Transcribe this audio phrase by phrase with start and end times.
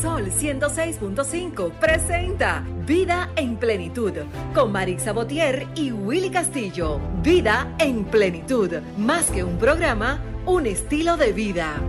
[0.00, 4.12] Sol 106.5 presenta Vida en Plenitud
[4.54, 6.98] con Marisa Botier y Willy Castillo.
[7.22, 11.82] Vida en Plenitud, más que un programa, un estilo de vida.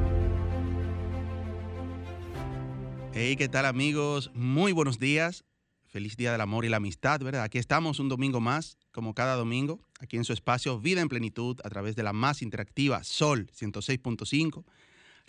[3.14, 4.30] Hey, ¿qué tal amigos?
[4.34, 5.46] Muy buenos días.
[5.86, 7.44] Feliz Día del Amor y la Amistad, ¿verdad?
[7.44, 11.62] Aquí estamos un domingo más, como cada domingo, aquí en su espacio Vida en Plenitud,
[11.64, 14.66] a través de la más interactiva Sol 106.5.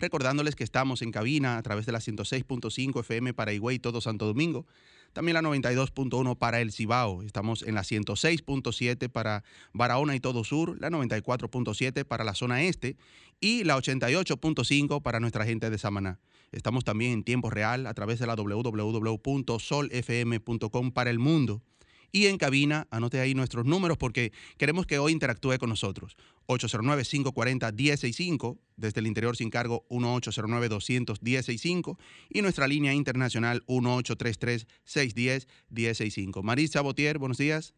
[0.03, 4.25] Recordándoles que estamos en cabina a través de la 106.5 FM para Higüey, todo Santo
[4.25, 4.65] Domingo.
[5.13, 7.23] También la 92.1 para El Cibao.
[7.23, 12.97] Estamos en la 106.7 para Barahona y todo Sur, la 94.7 para la zona este
[13.39, 16.19] y la 88.5 para nuestra gente de Samaná.
[16.51, 19.21] Estamos también en tiempo real a través de la www.solfm.com
[20.91, 21.61] para el mundo.
[22.15, 26.15] Y en cabina, anote ahí nuestros números porque queremos que hoy interactúe con nosotros.
[26.47, 31.97] 809-540-1065, desde el interior sin cargo 1809-200-1065
[32.29, 36.43] y nuestra línea internacional 1833-610-1065.
[36.43, 37.73] Marisa Botier, buenos días.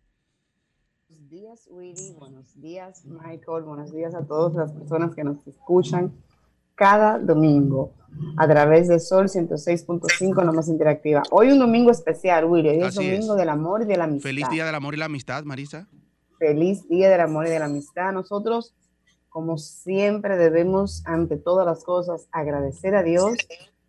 [1.08, 2.11] Buenos días, Willy.
[2.20, 3.64] Buenos días, Michael.
[3.64, 6.14] Buenos días a todas las personas que nos escuchan
[6.75, 7.93] cada domingo
[8.37, 11.23] a través de Sol 106.5, la más interactiva.
[11.31, 12.69] Hoy un domingo especial, Willy.
[12.69, 14.29] Hoy es domingo del amor y de la amistad.
[14.29, 15.87] Feliz día del amor y la amistad, Marisa.
[16.37, 18.13] Feliz día del amor y de la amistad.
[18.13, 18.73] Nosotros,
[19.29, 23.35] como siempre, debemos, ante todas las cosas, agradecer a Dios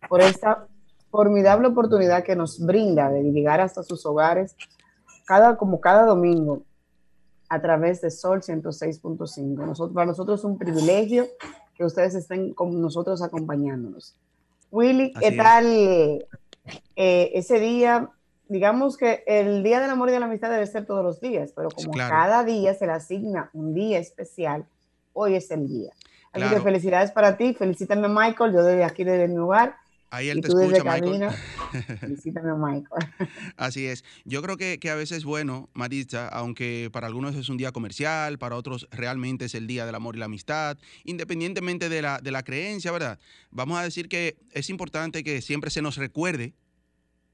[0.09, 0.67] por esta
[1.09, 4.55] formidable oportunidad que nos brinda de llegar hasta sus hogares,
[5.25, 6.63] cada, como cada domingo,
[7.49, 9.55] a través de Sol 106.5.
[9.65, 11.27] Nosotros, para nosotros es un privilegio
[11.77, 14.15] que ustedes estén con nosotros acompañándonos.
[14.71, 15.65] Willy, ¿qué tal
[16.95, 18.09] eh, ese día?
[18.49, 21.53] Digamos que el Día del Amor y de la Amistad debe ser todos los días,
[21.55, 24.65] pero como cada día se le asigna un día especial,
[25.13, 25.93] hoy es el día.
[26.31, 29.75] Así que felicidades para ti, felicítame Michael, yo desde aquí, desde mi hogar,
[30.09, 31.29] Ahí él te escucha, Michael.
[32.57, 32.87] Michael.
[33.57, 34.05] Así es.
[34.23, 38.37] Yo creo que, a veces es bueno, Maritza, aunque para algunos es un día comercial,
[38.37, 42.31] para otros realmente es el día del amor y la amistad, independientemente de la, de
[42.31, 43.19] la creencia, ¿verdad?
[43.51, 46.53] Vamos a decir que es importante que siempre se nos recuerde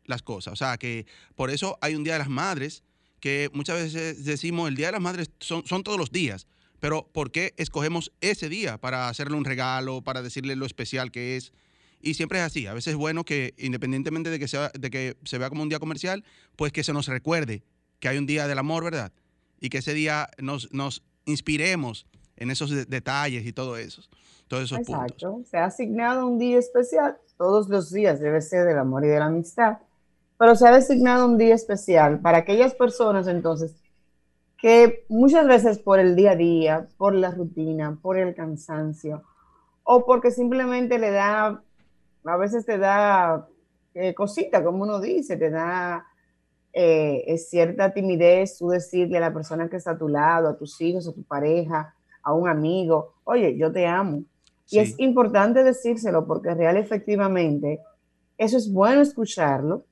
[0.05, 0.53] las cosas.
[0.53, 1.05] O sea, que
[1.35, 2.83] por eso hay un Día de las Madres,
[3.19, 6.47] que muchas veces decimos el Día de las Madres son, son todos los días.
[6.79, 11.37] Pero ¿por qué escogemos ese día para hacerle un regalo, para decirle lo especial que
[11.37, 11.53] es?
[12.03, 12.67] Y siempre es así.
[12.67, 15.69] A veces es bueno que, independientemente de que, sea, de que se vea como un
[15.69, 16.25] día comercial,
[16.57, 17.63] pues que se nos recuerde
[17.99, 19.13] que hay un día del amor, ¿verdad?
[19.61, 22.05] Y que ese día nos, nos inspiremos
[22.35, 24.01] en esos detalles y todo eso.
[24.49, 25.41] Todos esos Exacto.
[25.49, 27.17] Se ha asignado un día especial.
[27.37, 29.77] Todos los días debe ser del amor y de la amistad.
[30.37, 33.75] Pero se ha designado un día especial para aquellas personas entonces
[34.57, 39.23] que muchas veces por el día a día, por la rutina, por el cansancio,
[39.83, 41.61] o porque simplemente le da
[42.25, 43.47] a veces te da
[43.93, 46.05] eh, cosita, como uno dice, te da
[46.71, 50.81] eh, cierta timidez tú decirle a la persona que está a tu lado, a tus
[50.81, 54.23] hijos, a tu pareja, a un amigo, oye, yo te amo.
[54.69, 57.79] Y es importante decírselo porque real efectivamente
[58.37, 59.85] eso es bueno escucharlo,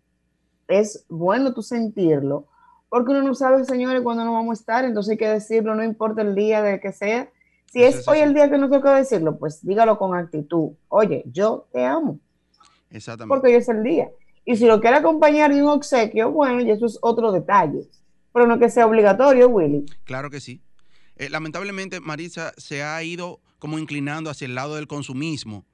[0.68, 2.48] es bueno tú sentirlo,
[2.90, 5.84] porque uno no sabe, señores, cuándo no vamos a estar, entonces hay que decirlo, no
[5.84, 7.30] importa el día de que sea,
[7.72, 10.72] si es, hoy el día que no tengo que decirlo, pues dígalo con actitud.
[10.90, 12.20] Oye, yo te amo.
[12.90, 13.34] Exactamente.
[13.34, 14.10] Porque hoy es el día.
[14.44, 17.88] Y si lo quiere acompañar de un obsequio, bueno, y eso es otro detalle.
[18.34, 19.86] Pero no que sea obligatorio, Willy.
[20.04, 20.62] Claro que sí.
[21.16, 25.66] Eh, lamentablemente, Marisa se ha ido como inclinando hacia el lado del consumismo.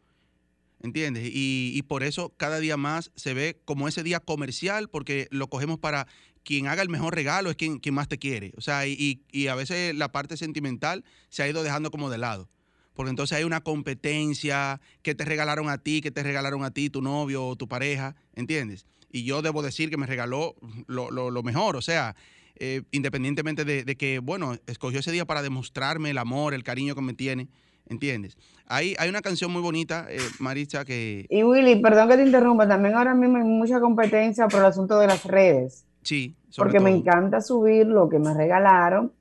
[0.80, 1.32] ¿Entiendes?
[1.34, 5.80] Y, por eso cada día más se ve como ese día comercial, porque lo cogemos
[5.80, 6.06] para
[6.48, 8.54] quien haga el mejor regalo, es quien, quien más te quiere.
[8.56, 12.18] O sea, y, y, a veces la parte sentimental se ha ido dejando como de
[12.18, 12.48] lado.
[12.94, 16.90] Porque entonces hay una competencia que te regalaron a ti, que te regalaron a ti,
[16.90, 18.86] tu novio o tu pareja, ¿entiendes?
[19.12, 20.56] Y yo debo decir que me regaló
[20.88, 22.16] lo, lo, mejor, o sea,
[22.56, 26.96] eh, independientemente de, de, que, bueno, escogió ese día para demostrarme el amor, el cariño
[26.96, 27.50] que me tiene.
[27.90, 28.38] ¿entiendes?
[28.68, 31.26] Hay, hay una canción muy bonita, eh, Maritza, que...
[31.30, 35.00] Y Willy, perdón que te interrumpa, también ahora mismo hay mucha competencia por el asunto
[35.00, 35.87] de las redes.
[36.08, 39.12] Sí, sobre Porque me encanta subir lo que me regalaron.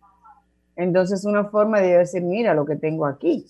[0.76, 3.44] Entonces, una forma de decir, mira lo que tengo aquí.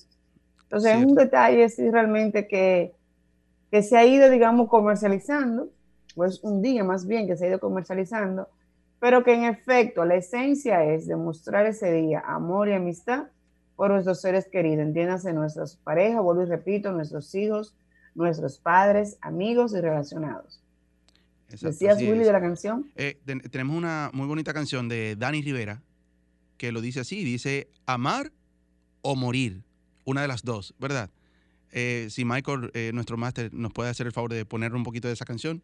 [0.63, 2.95] Entonces, es un detalle, sí, realmente que,
[3.71, 5.69] que se ha ido, digamos, comercializando,
[6.15, 8.49] pues un día más bien que se ha ido comercializando,
[9.01, 13.25] pero que en efecto la esencia es demostrar ese día amor y amistad
[13.77, 17.77] por nuestros seres queridos, entiéndase nuestras parejas, vuelvo y repito, nuestros hijos,
[18.15, 20.63] nuestros padres, amigos y relacionados.
[21.49, 22.91] ¿Decías, Willy, de la canción?
[22.97, 23.19] Eh,
[23.51, 25.83] tenemos una muy bonita canción de Dani Rivera
[26.57, 28.33] que lo dice así, dice amar
[29.03, 29.63] o morir,
[30.05, 31.11] una de las dos, ¿verdad?
[31.73, 35.09] Eh, si Michael, eh, nuestro máster, nos puede hacer el favor de poner un poquito
[35.09, 35.63] de esa canción.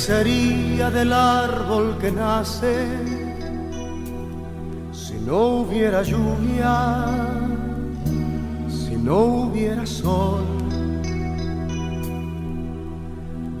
[0.00, 2.74] Sería del árbol que nace
[4.92, 7.06] si no hubiera lluvia,
[8.66, 10.46] si no hubiera sol?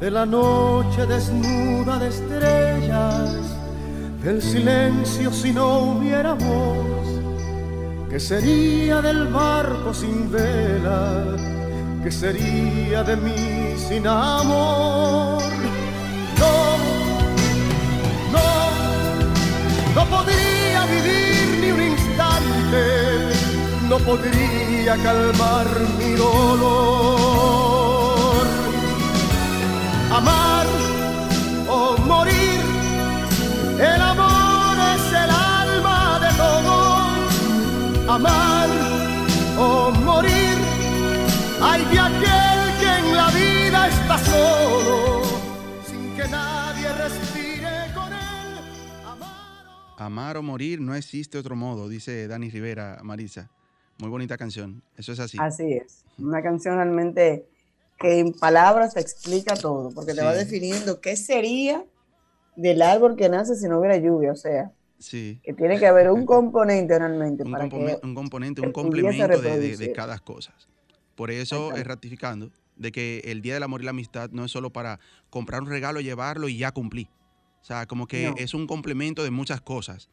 [0.00, 3.42] De la noche desnuda de estrellas,
[4.24, 7.06] del silencio si no hubiera voz,
[8.08, 11.36] ¿qué sería del barco sin vela?
[12.02, 15.39] ¿Qué sería de mí sin amor?
[19.94, 23.32] No podría vivir ni un instante,
[23.88, 25.66] no podría calmar
[25.98, 27.60] mi dolor.
[30.12, 30.66] Amar
[31.68, 32.60] o morir,
[33.78, 37.10] el amor es el alma de todos.
[38.08, 38.68] Amar
[39.58, 40.56] o morir,
[41.62, 45.22] hay de aquel que en la vida está solo
[46.16, 46.59] que nadie
[50.00, 50.42] Amar o...
[50.42, 53.50] Morir, no existe otro modo, dice Dani Rivera, Marisa.
[53.98, 55.36] Muy bonita canción, eso es así.
[55.38, 57.46] Así es, una canción realmente
[57.98, 61.84] que en palabras explica todo, porque te va definiendo qué sería
[62.56, 65.38] del árbol que nace si no hubiera lluvia, o sea, Sí.
[65.44, 69.28] que tiene que haber un componente realmente Un, para compone- que un componente, un complemento
[69.28, 69.92] de, de- de reproducir.
[69.92, 70.54] cada cosa.
[71.14, 74.50] Por eso es ratificando de que el Día del Amor y la Amistad no es
[74.50, 74.98] solo para
[75.28, 77.10] comprar un regalo, llevarlo y ya cumplí.
[77.60, 78.34] O sea, como que No.
[78.38, 80.08] es un complemento de muchas cosas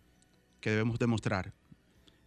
[0.60, 1.54] que debemos demostrar.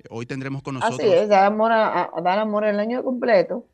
[0.08, 0.99] Hoy tendremos con nosotros...
[1.00, 3.67] Así es, dar amor, a, a- dar amor el año completo.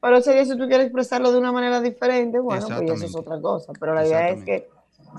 [0.00, 3.14] Pero ese día, si tú quieres expresarlo de una manera diferente, bueno, pues eso es
[3.16, 3.72] otra cosa.
[3.78, 4.68] Pero la idea es que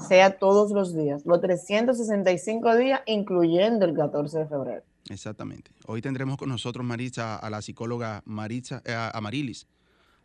[0.08, 4.84] sea todos los días, los 365 días, incluyendo el 14 de febrero.
[5.10, 5.72] Exactamente.
[5.88, 9.66] Hoy tendremos con nosotros, Maritza, a la psicóloga Maritza, eh, a Amarilis.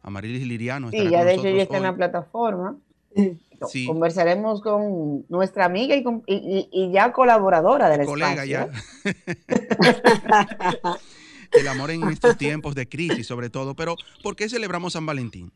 [0.02, 0.90] Amarilis Liriano.
[0.90, 1.90] Sí, ya de hecho ya está en hoy.
[1.90, 2.76] la plataforma.
[3.68, 3.86] Sí.
[3.86, 8.70] Conversaremos con nuestra amiga y, con- y- y- y ya colaboradora del colega espacio.
[9.04, 9.74] ya.
[11.52, 13.74] el amor en estos tiempos de crisis, sobre todo.
[13.74, 15.52] Pero, ¿por qué celebramos San Valentín?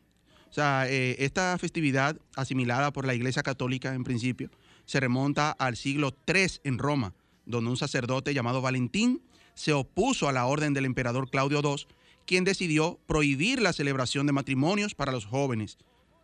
[0.49, 4.49] O sea, eh, esta festividad, asimilada por la Iglesia Católica en principio,
[4.85, 7.13] se remonta al siglo III en Roma,
[7.45, 9.21] donde un sacerdote llamado Valentín
[9.53, 11.85] se opuso a la orden del emperador Claudio II,
[12.25, 15.77] quien decidió prohibir la celebración de matrimonios para los jóvenes,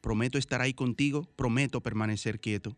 [0.00, 2.76] Prometo estar ahí contigo, prometo permanecer quieto.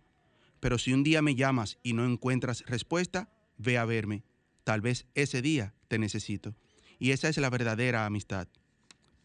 [0.60, 3.28] Pero si un día me llamas y no encuentras respuesta,
[3.58, 4.22] ve a verme.
[4.64, 6.54] Tal vez ese día te necesito.
[6.98, 8.48] Y esa es la verdadera amistad.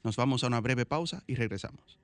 [0.03, 1.97] Nos vamos a una breve pausa y regresamos.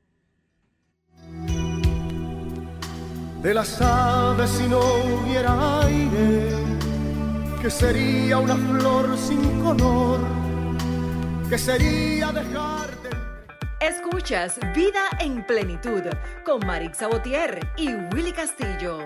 [3.42, 6.50] De las aves si no hubiera aire,
[7.62, 10.20] que sería una flor sin color,
[11.50, 13.10] que sería dejarte.
[13.82, 16.04] Escuchas Vida en Plenitud
[16.46, 19.00] con Marix Sabotier y Willy Castillo.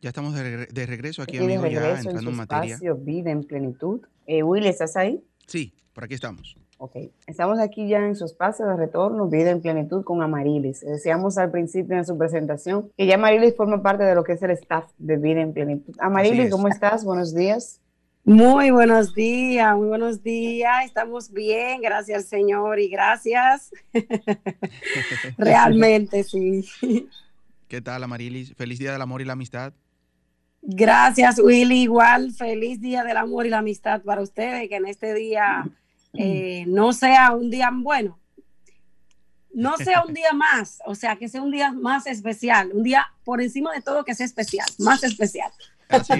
[0.00, 2.74] Ya estamos de, de regreso aquí, amigos, ya en entrando su en materia.
[2.74, 4.00] espacio Vida en Plenitud.
[4.26, 5.22] Eh, Willy, ¿estás ahí?
[5.46, 6.56] Sí, por aquí estamos.
[6.78, 10.80] Ok, estamos aquí ya en su espacio de retorno, Vida en Plenitud con Amarilis.
[10.80, 14.42] Decíamos al principio en su presentación que ya Amarilis forma parte de lo que es
[14.42, 15.94] el staff de Vida en Plenitud.
[15.98, 17.04] Amarilis, ¿cómo estás?
[17.04, 17.82] Buenos días.
[18.24, 20.84] Muy buenos días, muy buenos días.
[20.84, 23.70] Estamos bien, gracias Señor y gracias.
[25.38, 26.68] Realmente, sí.
[27.66, 28.54] ¿Qué tal, Amarilis?
[28.54, 29.72] Feliz Día del Amor y la Amistad.
[30.62, 31.82] Gracias, Willy.
[31.82, 35.66] Igual, feliz Día del Amor y la Amistad para ustedes, que en este día
[36.12, 38.18] eh, no sea un día bueno,
[39.54, 43.06] no sea un día más, o sea, que sea un día más especial, un día
[43.24, 45.50] por encima de todo que sea especial, más especial.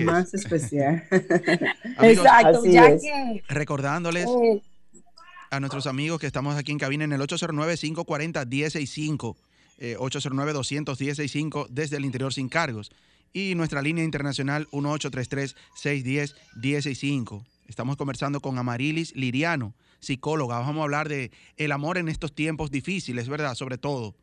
[0.04, 1.04] Más especial.
[2.02, 3.42] Exacto, ya que...
[3.48, 4.60] Recordándoles eh,
[5.50, 9.36] a nuestros amigos que estamos aquí en cabina en el 809-540-165,
[9.80, 12.90] 809-200-165 desde el interior sin cargos
[13.32, 17.44] y nuestra línea internacional 1833-610-165.
[17.68, 20.58] Estamos conversando con Amarilis Liriano, psicóloga.
[20.58, 23.54] Vamos a hablar de el amor en estos tiempos difíciles, ¿verdad?
[23.54, 24.14] Sobre todo.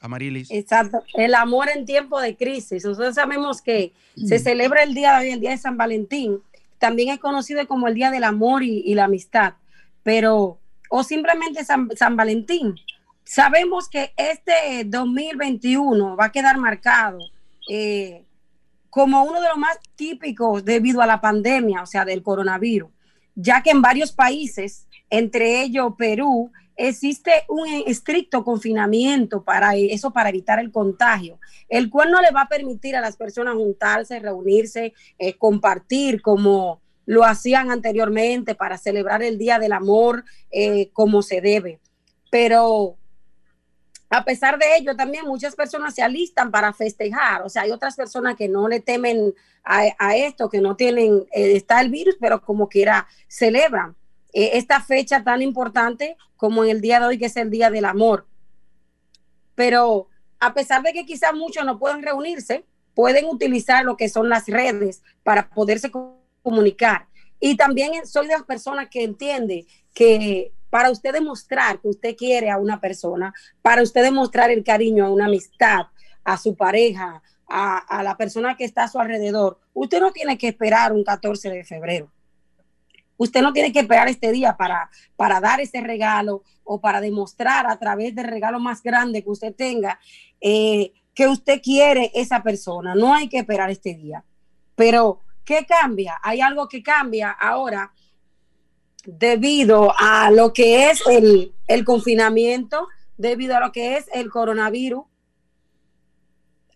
[0.00, 0.50] Amarilis.
[0.50, 2.84] Exacto, el amor en tiempo de crisis.
[2.84, 4.42] Nosotros sabemos que se mm.
[4.42, 6.40] celebra el día de hoy, el día de San Valentín.
[6.78, 9.54] También es conocido como el día del amor y, la amistad,
[10.02, 10.58] pero,
[10.90, 12.76] o simplemente San, San Valentín.
[13.24, 17.18] Sabemos que este 2021 va a quedar marcado
[17.68, 18.22] eh,
[18.90, 22.88] como uno de los más típicos debido a la pandemia, o sea, del coronavirus,
[23.34, 30.28] ya que en varios países, entre ellos Perú, existe un estricto confinamiento para eso, para
[30.28, 34.92] evitar el contagio, el cual no le va a permitir a las personas juntarse, reunirse,
[35.18, 41.40] eh, compartir como lo hacían anteriormente para celebrar el Día del Amor eh, como se
[41.40, 41.80] debe.
[42.30, 42.96] Pero
[44.10, 47.42] a pesar de ello, también muchas personas se alistan para festejar.
[47.42, 51.56] O sea, hay otras personas que no le temen a, esto, que no tienen, eh,
[51.56, 53.96] está el virus, pero como quiera celebran
[54.36, 57.70] eh, esta fecha tan importante como en el día de hoy, que es el Día
[57.70, 58.26] del Amor.
[59.54, 64.28] Pero a pesar de que quizás muchos no puedan reunirse, pueden utilizar lo que son
[64.28, 65.90] las redes para poderse
[66.42, 67.06] comunicar.
[67.40, 72.50] Y también soy de las personas que entiende que para usted demostrar que usted quiere
[72.50, 75.86] a una persona, para usted demostrar el cariño a una amistad,
[76.24, 80.48] a su pareja, a, la persona que está a su alrededor, usted no tiene que
[80.48, 82.12] esperar un 14 de febrero.
[83.18, 87.66] Usted no tiene que esperar este día para, para dar ese regalo o para demostrar
[87.66, 89.98] a través del regalo más grande que usted tenga
[90.40, 92.94] eh, que usted quiere esa persona.
[92.94, 94.22] No hay que esperar este día.
[94.74, 96.18] Pero, ¿qué cambia?
[96.22, 97.92] Hay algo que cambia ahora
[99.06, 105.04] debido a lo que es el, confinamiento, debido a lo que es el coronavirus.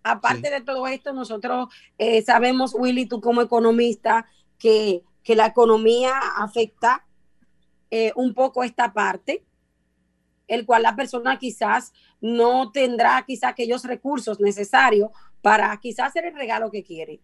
[0.02, 1.68] Aparte de todo esto, nosotros
[1.98, 4.26] eh, sabemos, Willy, tú como economista,
[4.58, 7.06] que, la economía afecta
[7.90, 9.44] eh, un poco esta parte,
[10.48, 15.10] el cual la persona quizás no tendrá quizás aquellos recursos necesarios
[15.42, 17.20] para quizás hacer el regalo que quiere.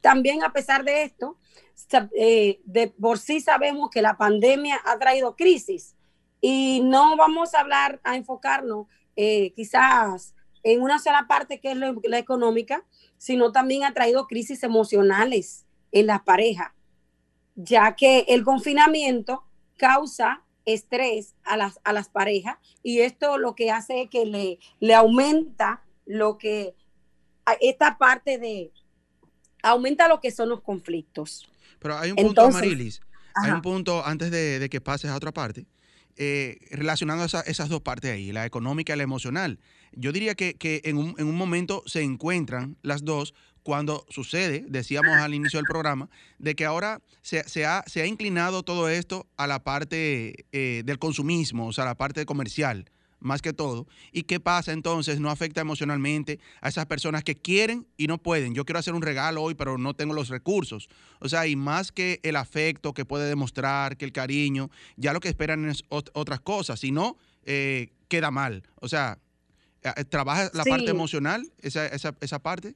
[0.00, 1.38] También a pesar de esto,
[2.16, 5.94] eh, de por sí sabemos que la pandemia ha traído crisis
[6.40, 10.34] y no vamos a hablar, a enfocarnos eh, quizás
[10.64, 12.84] en una sola parte que es la económica,
[13.16, 16.72] sino también ha traído crisis emocionales en las parejas,
[17.54, 19.44] ya que el confinamiento
[19.76, 24.58] causa estrés a las, a las parejas y esto lo que hace es que le,
[24.80, 26.74] le aumenta lo que
[27.60, 28.72] esta parte de,
[29.62, 31.48] aumenta lo que son los conflictos.
[31.78, 33.00] Pero hay un punto, Marilis,
[33.34, 35.66] hay un punto antes de, que pases a otra parte,
[36.16, 39.58] eh, relacionando esas dos partes ahí, la económica y la emocional.
[39.92, 45.58] Yo diría que, en, un, momento se encuentran las dos cuando sucede, decíamos al inicio
[45.58, 49.62] del programa, de que ahora se, se, ha, se ha, inclinado todo esto a la
[49.62, 52.90] parte eh, del consumismo, o sea, a la parte comercial
[53.22, 53.86] más que todo.
[54.12, 55.20] ¿Y qué pasa entonces?
[55.20, 58.54] No afecta emocionalmente a esas personas que quieren y no pueden.
[58.54, 60.88] Yo quiero hacer un regalo hoy, pero no tengo los recursos.
[61.20, 65.20] O sea, y más que el afecto que puede demostrar, que el cariño, ya lo
[65.20, 66.80] que esperan es otras cosas.
[66.80, 68.64] Si no, eh, queda mal.
[68.80, 69.18] O sea,
[69.82, 72.74] eh, ¿trabaja la parte emocional, esa, esa, esa parte?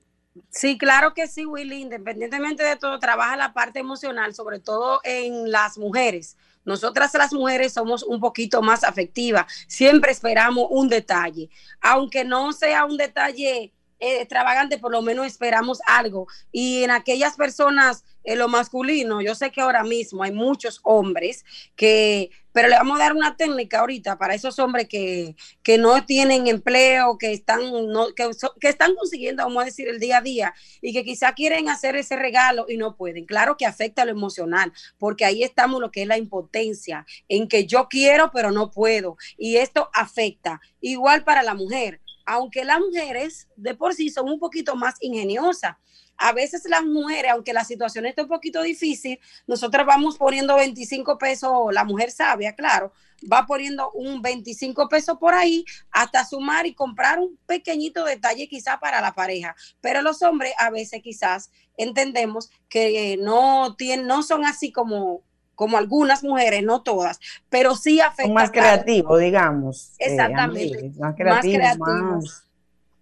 [0.50, 1.82] Sí, claro que sí, Willy.
[1.82, 6.36] Independientemente de todo, trabaja la parte emocional, sobre todo en las mujeres.
[6.64, 9.46] Nosotras las mujeres somos un poquito más afectivas.
[9.68, 11.48] Siempre esperamos un detalle,
[11.80, 16.26] aunque no sea un detalle extravagante, por lo menos esperamos algo.
[16.52, 21.44] Y en aquellas personas, en lo masculino, yo sé que ahora mismo hay muchos hombres
[21.76, 26.04] que, pero le vamos a dar una técnica ahorita para esos hombres que, que no
[26.04, 28.28] tienen empleo, que están, no, que,
[28.60, 31.96] que, están consiguiendo, vamos a decir, el día a día y que quizá quieren hacer
[31.96, 33.26] ese regalo y no pueden.
[33.26, 37.66] Claro que afecta lo emocional, porque ahí estamos lo que es la impotencia, en que
[37.66, 39.16] yo quiero, pero no puedo.
[39.38, 40.60] Y esto afecta.
[40.80, 45.76] Igual para la mujer aunque las mujeres de por sí son un poquito más ingeniosas.
[46.18, 51.18] A veces las mujeres, aunque la situación esté un poquito difícil, nosotros vamos poniendo 25
[51.18, 52.92] pesos, la mujer sabia, claro,
[53.30, 58.80] va poniendo un 25 pesos por ahí hasta sumar y comprar un pequeñito detalle quizá
[58.80, 59.54] para la pareja.
[59.80, 65.22] Pero los hombres a veces quizás entendemos que no, tienen, no son así como
[65.56, 67.18] como algunas mujeres, no todas,
[67.50, 68.32] pero sí afecta.
[68.32, 69.94] más creativo, digamos.
[69.98, 70.92] Eh, Exactamente.
[71.00, 72.44] más creativo, más,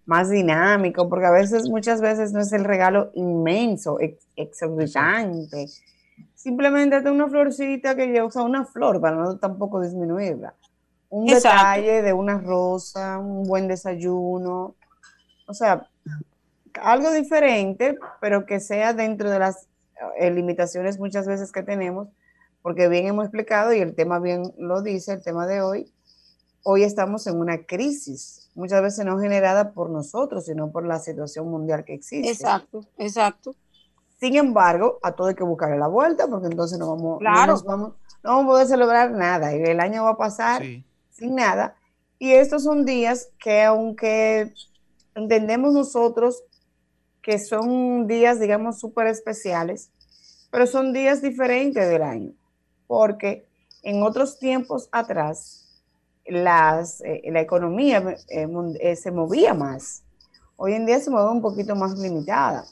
[0.05, 3.99] más, dinámico, porque a veces, muchas veces no es el regalo inmenso,
[4.35, 5.67] exorbitante.
[6.33, 10.55] Simplemente de una florcita que yo, o sea, una flor, para no tampoco disminuirla.
[11.09, 14.75] Un detalle de una rosa, un buen desayuno,
[15.47, 15.87] o sea,
[16.81, 19.67] algo diferente, pero que sea dentro de las
[20.19, 22.07] eh, limitaciones muchas veces que tenemos
[22.65, 25.93] porque bien hemos explicado y el tema bien lo dice, el tema de hoy,
[26.63, 31.47] hoy estamos en una crisis, muchas veces no generada por nosotros, sino por la situación
[31.47, 32.27] mundial que existe.
[32.27, 33.55] Exacto, exacto.
[34.19, 37.93] Sin embargo, a todo hay que buscarle la vuelta, porque entonces no vamos, no, vamos,
[38.23, 41.75] no vamos a poder celebrar nada y el año va a pasar sin nada.
[42.17, 44.55] Y estos son días que aunque
[45.13, 46.43] entendemos nosotros
[47.21, 49.91] que son días, digamos, súper especiales,
[50.49, 52.33] pero son días diferentes del año
[52.87, 53.45] porque
[53.83, 55.65] en otros tiempos atrás
[56.25, 58.47] las, eh, la economía eh,
[58.79, 60.03] eh, se movía más.
[60.57, 62.65] Hoy en día se mueve un poquito más limitada.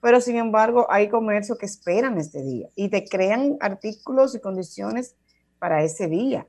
[0.00, 5.16] Pero sin embargo, hay comercios que esperan este día y te crean artículos y condiciones
[5.58, 6.46] para ese día.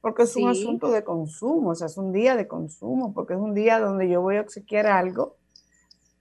[0.00, 3.40] Porque es un asunto de consumo, o sea, es un día de consumo, porque es
[3.40, 5.36] un día donde yo voy a obsequiar algo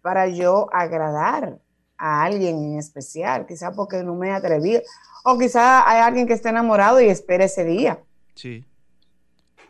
[0.02, 1.60] para yo agradar
[2.02, 4.82] a alguien en especial, quizá porque no me he atrevido,
[5.24, 8.00] o quizá hay alguien que esté enamorado y espera ese día.
[8.34, 8.66] Sí.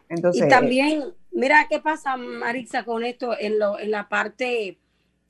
[0.07, 4.77] Entonces, y también, mira qué pasa, Marisa, con esto en, lo, en la parte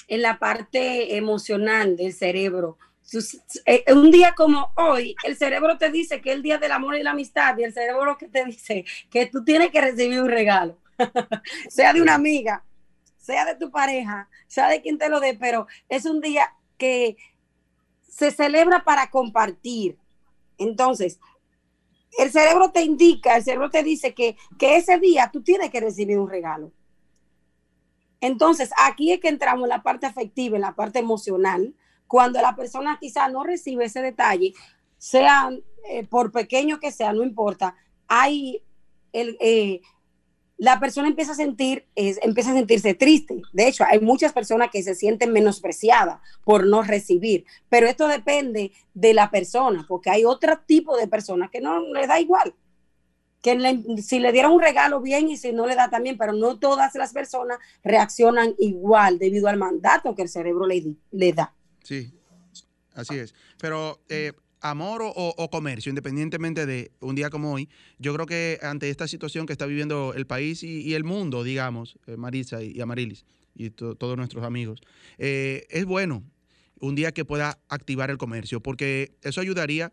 [0.08, 2.78] en la parte emocional del cerebro.
[3.66, 6.96] Eh, un día como hoy, el cerebro te dice que es el día del amor
[6.96, 10.30] y la amistad, y el cerebro que te dice que tú tienes que recibir un
[10.30, 10.78] regalo,
[11.70, 12.64] sea de una amiga,
[13.18, 17.16] sea de tu pareja, sea de quien te lo dé, pero es un día que
[18.10, 20.00] se celebra para compartir,
[20.58, 21.20] entonces,
[22.18, 26.18] el cerebro te indica, el cerebro te dice que, ese día tú tienes que recibir
[26.18, 26.72] un regalo.
[28.20, 31.76] Entonces, aquí es que entramos en la parte afectiva, en la parte emocional,
[32.08, 34.54] cuando la persona quizá no recibe ese detalle,
[34.98, 35.52] sea
[35.88, 37.76] eh, por pequeño que sea, no importa,
[38.08, 38.64] hay
[39.14, 39.82] el, eh,
[40.62, 43.42] la persona empieza a sentir, empieza a sentirse triste.
[43.52, 48.72] De hecho, hay muchas personas que se sienten menospreciadas por no recibir, pero esto depende
[48.94, 52.54] de la persona, porque hay otro tipo de personas que no le da igual.
[53.42, 53.58] Que
[54.04, 56.94] si le dieron un regalo bien y si no le da también, pero no todas
[56.94, 61.56] las personas reaccionan igual debido al mandato que el cerebro le, le da.
[61.84, 62.14] Sí,
[62.94, 63.34] así es.
[63.58, 68.90] Pero eh, amor o, comercio, independientemente de un día como hoy, yo creo que ante
[68.90, 73.26] esta situación que está viviendo el país y, el mundo, digamos, eh, Marisa y, Amarilis
[73.56, 74.80] y todos nuestros amigos,
[75.18, 76.24] eh, es bueno
[76.80, 79.92] un día que pueda activar el comercio, porque eso ayudaría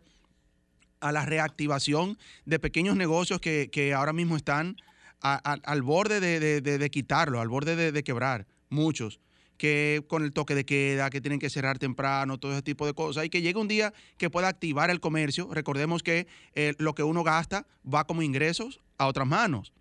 [1.01, 4.77] a la reactivación de pequeños negocios que, ahora mismo están
[5.21, 9.19] al borde de, quitarlo, al borde de quebrar, muchos
[9.59, 12.93] que con el toque de queda, que tienen que cerrar temprano, todo ese tipo de
[12.93, 15.49] cosas, y que llegue un día que pueda activar el comercio.
[15.51, 19.73] Recordemos que eh, lo que uno gasta va como ingresos a otras manos,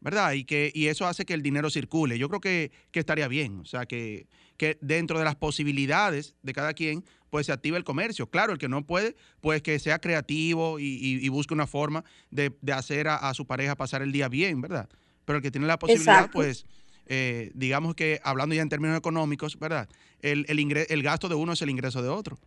[0.00, 0.32] ¿verdad?
[0.32, 2.18] Y, que, y eso hace que el dinero circule.
[2.18, 6.74] Yo creo que, estaría bien, o sea, que, que, dentro de las posibilidades de cada
[6.74, 8.28] quien, pues se active el comercio.
[8.28, 13.06] Claro, el que no puede, pues que sea creativo y, busque una forma de, hacer
[13.06, 14.88] a, su pareja pasar el día bien, ¿verdad?
[15.24, 16.66] Pero el que tiene la posibilidad, pues
[17.06, 19.88] eh, digamos que hablando ya en términos económicos, ¿verdad?
[20.20, 22.38] El, el, el gasto de uno es el ingreso de otro.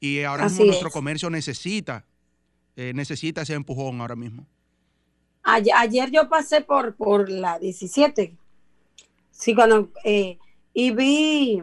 [0.00, 2.04] Y ahora mismo nuestro comercio necesita,
[2.76, 4.46] eh, necesita ese empujón ahora mismo.
[5.44, 8.36] Ayer, yo pasé por, por la 17,
[9.30, 10.38] sí, cuando, eh,
[10.72, 11.62] y vi,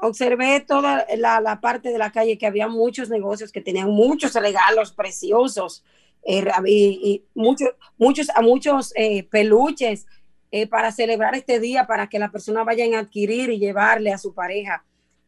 [0.00, 4.92] observé toda la, parte de la calle que había muchos negocios que tenían muchos regalos
[4.92, 5.84] preciosos
[6.26, 8.92] y, muchos, muchos, a muchos
[9.30, 10.06] peluches
[10.56, 14.18] eh, para celebrar este día, para que la persona vaya a adquirir y llevarle a
[14.18, 14.84] su pareja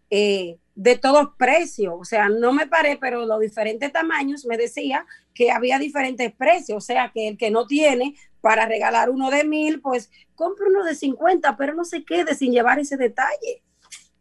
[0.08, 1.94] eh, de todos precios.
[1.98, 6.78] O sea, no me paré, pero los diferentes tamaños me decía que había diferentes precios.
[6.78, 10.84] O sea, que el que no tiene para regalar uno de mil, pues compre uno
[10.84, 13.64] de 50, pero no se quede sin llevar ese detalle.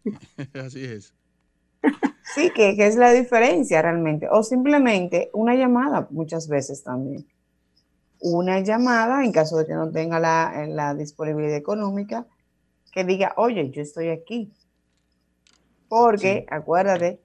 [0.65, 1.13] Así es.
[2.33, 4.27] Sí, que, es la diferencia realmente.
[4.31, 7.27] O simplemente una llamada muchas veces también.
[8.21, 12.25] Una llamada en caso de que no tenga la, la disponibilidad económica,
[12.91, 14.51] que diga, oye, yo estoy aquí.
[15.87, 17.19] Porque acuérdate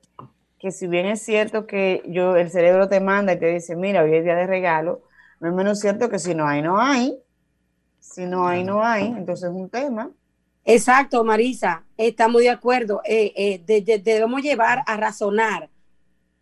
[0.59, 4.03] que si bien es cierto que yo, el cerebro te manda y te dice, mira,
[4.03, 5.03] hoy es día de regalo,
[5.41, 7.19] no es menos cierto que si no hay, no hay.
[7.99, 9.07] Si no hay, no hay.
[9.07, 10.11] Entonces es un tema.
[10.65, 13.01] Exacto, Marisa, estamos de acuerdo.
[13.05, 13.33] Eh,
[13.67, 15.71] eh, debemos llevar a razonar.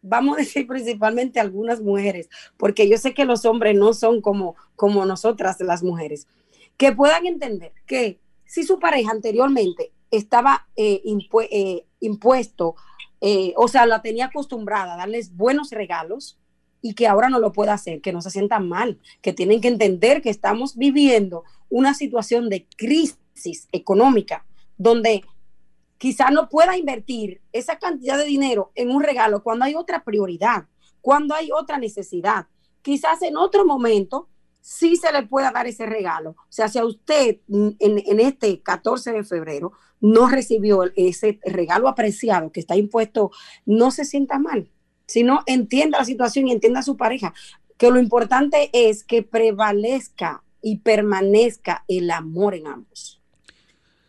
[0.03, 4.57] Vamos a decir principalmente algunas mujeres, porque yo sé que los hombres no son como,
[4.77, 6.27] como nosotras las mujeres,
[6.77, 11.03] que puedan entender que si su pareja anteriormente estaba eh,
[12.01, 12.77] impuesto,
[13.57, 16.39] o sea, la tenía acostumbrada a darles buenos regalos
[16.81, 19.69] y que ahora no lo pueda hacer, que no se sientan mal, que tienen que
[19.69, 24.45] entender que estamos viviendo una situación de crisis económica,
[24.77, 25.25] donde
[25.99, 30.67] quizá no pueda invertir esa cantidad de dinero en un regalo cuando hay otra prioridad,
[31.01, 32.47] cuando hay otra necesidad.
[32.83, 34.29] Quizás en otro momento
[34.61, 36.31] sí se le pueda dar ese regalo.
[36.31, 42.53] O sea, si a usted en, este 14 de febrero no recibió ese regalo apreciado
[42.53, 43.31] que está impuesto,
[43.67, 44.71] no se sienta mal,
[45.07, 47.35] sino entienda la situación y entienda a su pareja,
[47.77, 53.21] que lo importante es que prevalezca y permanezca el amor en ambos.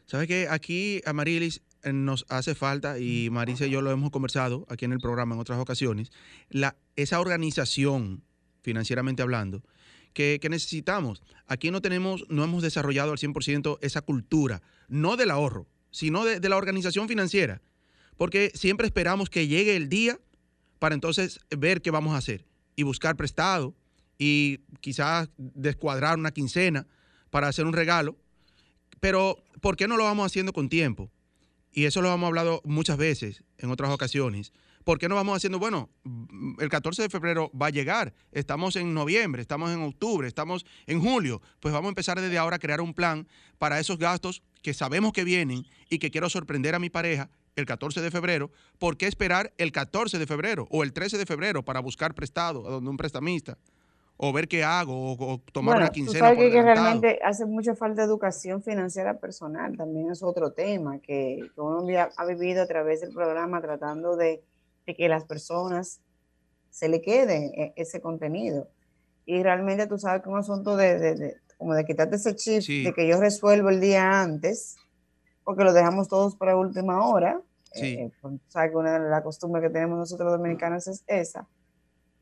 [0.08, 0.48] ¿Sabes qué?
[0.50, 4.86] Aquí a Marilis eh, nos hace falta, y Marisa y yo lo hemos conversado aquí
[4.86, 6.12] en el programa en otras ocasiones,
[6.50, 8.24] la, esa organización,
[8.62, 9.64] financieramente hablando,
[10.14, 11.24] que, necesitamos.
[11.48, 16.40] Aquí no tenemos, no hemos desarrollado al 100% esa cultura, no del ahorro, sino de,
[16.40, 17.62] de la organización financiera.
[18.18, 20.20] Porque siempre esperamos que llegue el día
[20.80, 23.76] para entonces ver qué vamos a hacer y buscar prestado
[24.18, 26.88] y quizás descuadrar una quincena
[27.30, 28.18] para hacer un regalo
[29.00, 31.10] pero, ¿por qué no lo vamos haciendo con tiempo?
[31.72, 34.54] Y eso lo hemos hablado muchas veces en otras ocasiones.
[34.84, 35.90] ¿Por qué no vamos haciendo, bueno,
[36.60, 41.02] el 14 de febrero va a llegar, estamos en noviembre, estamos en octubre, estamos en
[41.02, 43.28] julio, pues vamos a empezar desde ahora a crear un plan
[43.58, 47.66] para esos gastos que sabemos que vienen y que quiero sorprender a mi pareja el
[47.66, 51.64] 14 de febrero, ¿por qué esperar el 14 de febrero o el 13 de febrero
[51.64, 53.58] para buscar prestado a donde un prestamista?
[54.22, 56.30] O ver qué hago, o, tomar una quincena.
[56.32, 61.40] Tú sabes que, realmente hace mucha falta educación financiera personal, también es otro tema que,
[61.56, 64.44] uno ha vivido a través del programa tratando de,
[64.86, 66.02] que las personas
[66.70, 68.68] se le quede e, ese contenido.
[69.26, 73.08] Y realmente tú sabes que un asunto de, como de quitarte ese chip, de que
[73.08, 74.76] yo resuelvo el día antes,
[75.46, 77.40] porque lo dejamos todos para última hora.
[77.72, 77.94] Sí.
[77.94, 81.48] Eh, pues, sabes que una de las costumbres que tenemos nosotros dominicanos es esa.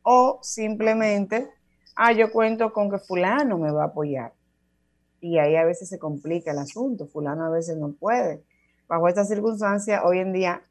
[0.04, 1.57] O simplemente
[1.98, 4.34] ah, yo cuento con que fulano me va a apoyar.
[5.20, 8.44] Y ahí a veces se complica el asunto, fulano a veces no puede.
[8.88, 10.62] Bajo estas circunstancias, hoy en día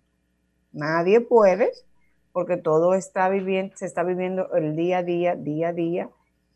[0.73, 1.73] nadie puede,
[2.33, 6.11] porque todo está viviendo, se está viviendo el día a día, día a día,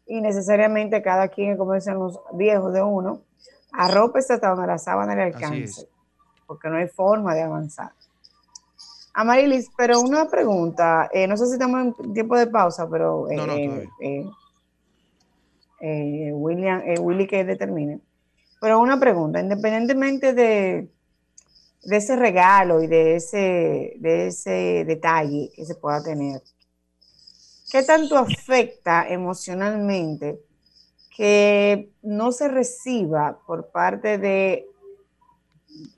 [0.07, 3.23] y necesariamente cada quien, como dicen los viejos de uno,
[3.73, 5.89] arropa hasta donde la sábana le alcance,
[6.47, 7.93] porque no hay forma de avanzar.
[9.13, 13.89] Amarilis, pero una pregunta, eh, no sé si estamos en tiempo de pausa, pero eh,
[14.01, 14.31] eh,
[15.81, 18.01] eh, William, eh, que determine.
[18.61, 20.88] Pero una pregunta, independientemente de,
[21.85, 26.43] de ese regalo y de ese, de ese detalle que se pueda tener,
[27.71, 30.40] ¿qué tanto afecta emocionalmente
[31.16, 34.66] que no se reciba por parte de,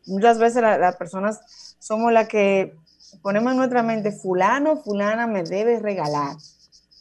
[0.07, 2.75] muchas veces las personas somos las que
[3.23, 6.37] ponemos en nuestra mente, fulano, fulana me debe regalar,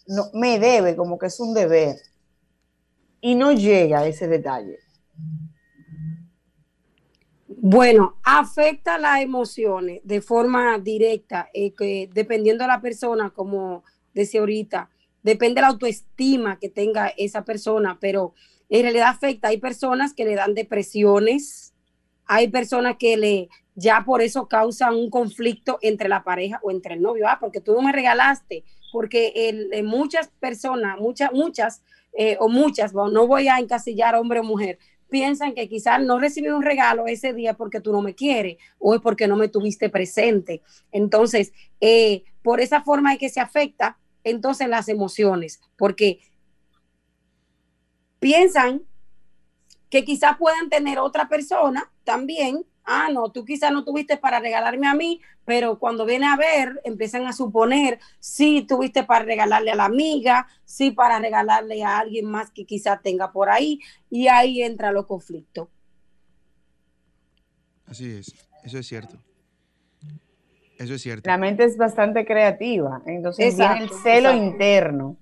[0.08, 1.96] no, me debe, como que es un deber
[3.22, 4.80] y no llega a ese detalle?
[7.48, 14.40] Bueno, afecta las emociones de forma directa, eh, que dependiendo de la persona, como decía
[14.40, 14.90] ahorita,
[15.22, 18.34] depende de la autoestima que tenga esa persona, pero
[18.70, 19.50] en realidad afecta.
[19.50, 21.74] Hay personas que le dan depresiones,
[22.26, 26.96] hay personas que le ya por eso causan un conflicto entre la pareja o entre
[26.96, 32.38] el novio, ah, porque tú no me regalaste, porque el, muchas personas, muchas, muchas eh,
[32.40, 36.64] o muchas, no voy a encasillar hombre o mujer, piensan que quizás no recibí un
[36.64, 40.62] regalo ese día porque tú no me quieres o es porque no me tuviste presente.
[40.92, 46.20] Entonces, eh, por esa forma es que se afecta entonces las emociones, porque
[48.20, 48.84] piensan
[49.90, 52.66] que quizás puedan tener otra persona también.
[52.84, 56.82] Ah, no, tú quizás no tuviste para regalarme a mí, pero cuando viene a ver,
[56.84, 62.26] empiezan a suponer si tuviste para regalarle a la amiga, si para regalarle a alguien
[62.26, 65.68] más que quizás tenga por ahí, y ahí entra los conflictos.
[67.86, 69.18] Así es, eso es cierto.
[70.78, 71.30] Eso es cierto.
[71.30, 75.18] La mente es bastante creativa, entonces viene el celo interno.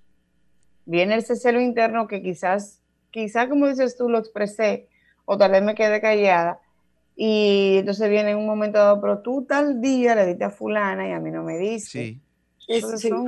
[0.86, 4.88] Viene ese celo interno que quizás, quizás como dices tú, lo expresé,
[5.26, 6.62] o tal vez me quedé callada,
[7.22, 11.06] y entonces viene en un momento dado, pero tú tal día le diste a fulana
[11.06, 12.22] y a mí no me diste.
[12.66, 12.80] Sí.
[12.80, 13.28] son,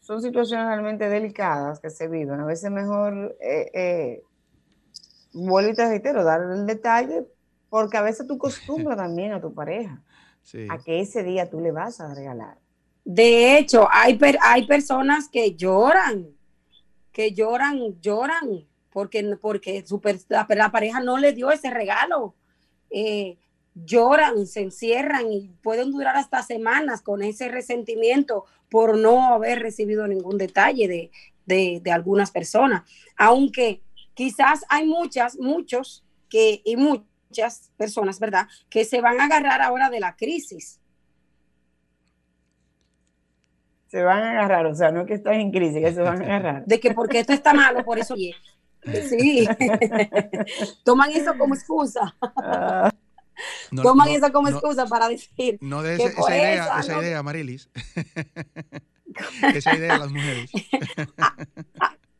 [0.00, 2.38] son, situaciones realmente delicadas que se viven.
[2.38, 4.22] A veces mejor, eh, eh,
[5.32, 7.26] vuelvo y te reitero, dar el detalle,
[7.68, 10.00] porque a veces tú acostumbras también a tu pareja
[10.68, 12.58] a que ese día tú le vas a regalar.
[13.04, 16.28] De hecho, hay, hay personas que lloran,
[17.10, 19.84] que lloran, lloran, porque, porque
[20.28, 22.36] la, pareja no le dio ese regalo.
[22.96, 23.38] Eh,
[23.74, 30.06] lloran, se encierran y pueden durar hasta semanas con ese resentimiento por no haber recibido
[30.06, 31.10] ningún detalle de,
[31.44, 32.88] de, de algunas personas.
[33.16, 33.82] Aunque
[34.14, 39.90] quizás hay muchas, muchos que, y muchas personas, ¿verdad?, que se van a agarrar ahora
[39.90, 40.80] de la crisis.
[43.88, 46.22] Se van a agarrar, o sea, no es que estás en crisis, que se van
[46.22, 46.64] a agarrar.
[46.64, 48.14] De que porque esto está malo, por eso.
[49.08, 49.48] Sí.
[50.84, 52.14] Toman eso como excusa.
[52.20, 52.90] Ah.
[53.70, 55.58] Toman eso como excusa para decir.
[55.60, 57.68] No de esa, idea, esa idea, Marilis.
[59.54, 60.50] esa idea de las mujeres.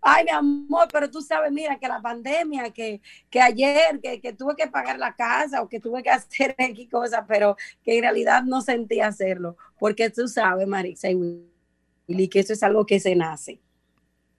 [0.07, 3.01] Ay, mi amor, pero tú sabes, mira, que la pandemia, que,
[3.31, 6.91] que ayer, que, que, tuve que pagar la casa o que tuve que hacer X
[6.91, 12.41] cosas, pero que en realidad no sentí hacerlo, porque tú sabes, Marisa y Willy, que
[12.41, 13.63] eso es algo que se nace.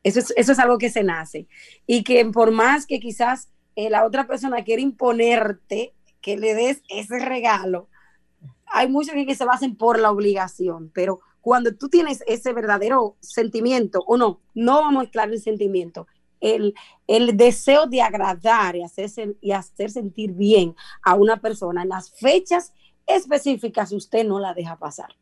[0.06, 1.48] Eso es, eso es algo que se nace.
[1.88, 6.84] Y que por más que quizás eh, la otra persona quiera imponerte que le des
[6.90, 7.90] ese regalo,
[8.68, 14.04] hay muchos que se basen por la obligación, pero cuando tú tienes ese verdadero sentimiento,
[14.06, 16.06] o no, no vamos a mezclar el sentimiento,
[16.40, 16.76] el,
[17.08, 22.12] el deseo de agradar y hacer, y hacer sentir bien a una persona en las
[22.12, 22.74] fechas
[23.08, 25.16] específicas, usted no la deja pasar.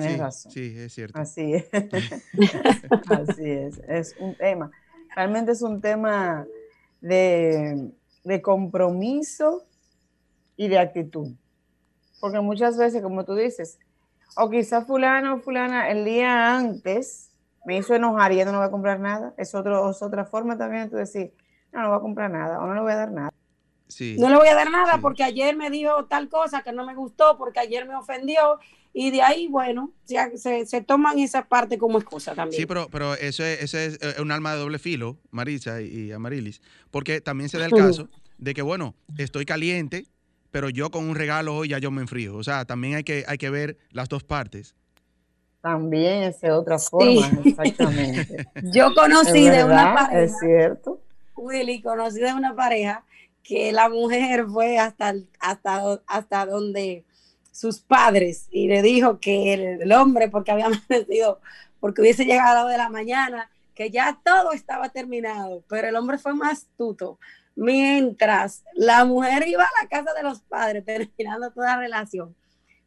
[0.00, 0.52] Tienes razón.
[0.52, 1.18] Sí, es cierto.
[1.18, 1.68] Así es.
[3.10, 3.78] Así es.
[3.88, 4.70] Es un tema.
[5.14, 6.46] Realmente es un tema
[7.00, 7.90] de,
[8.24, 9.64] de compromiso
[10.56, 11.28] y de actitud.
[12.20, 13.78] Porque muchas veces, como tú dices,
[14.36, 17.30] o quizás fulano o fulana el día antes
[17.64, 19.34] me hizo enojar y ya no va a comprar nada.
[19.36, 21.32] Es, otro, es otra forma también de decir,
[21.72, 23.32] no, no voy a comprar nada o no le voy a dar nada.
[23.88, 24.16] Sí.
[24.18, 26.94] No le voy a dar nada porque ayer me dijo tal cosa que no me
[26.94, 28.58] gustó, porque ayer me ofendió
[28.96, 32.60] y de ahí, bueno, se, se, toman esa parte como excusa también.
[32.60, 36.12] Sí, pero, pero eso, es, eso es eh, un alma de doble filo, Marisa y,
[36.12, 40.06] Amarilis, porque también se da el caso de que, bueno, estoy caliente,
[40.52, 42.36] pero yo con un regalo hoy ya yo me enfrío.
[42.36, 44.76] O sea, también hay que, hay que ver las dos partes.
[45.60, 48.46] También es de otra forma, exactamente.
[48.62, 50.22] yo conocí de una pareja.
[50.22, 51.00] Es cierto.
[51.34, 53.02] Willy, conocí de una pareja
[53.44, 57.04] que la mujer fue hasta, hasta, hasta donde
[57.52, 61.40] sus padres y le dijo que el, hombre, porque había amanecido,
[61.78, 66.18] porque hubiese llegado a de la mañana, que ya todo estaba terminado, pero el hombre
[66.18, 67.18] fue más astuto
[67.56, 70.84] Mientras la mujer iba a la casa de los padres
[71.16, 72.34] terminando toda relación,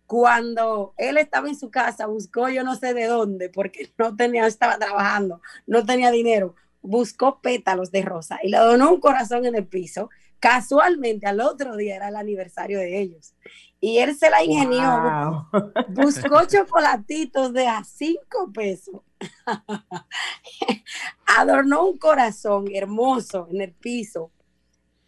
[0.06, 4.48] cuando él estaba en su casa, buscó yo no sé de dónde, porque no tenía,
[4.48, 9.56] estaba trabajando, no tenía dinero, buscó pétalos de rosa y le donó un corazón en
[9.56, 10.10] el piso.
[10.48, 13.34] Casualmente al otro día era el aniversario de ellos.
[13.82, 15.50] Y él se la ingenió,
[15.90, 19.02] buscó chocolatitos de a cinco pesos,
[21.38, 24.32] adornó un corazón hermoso en el piso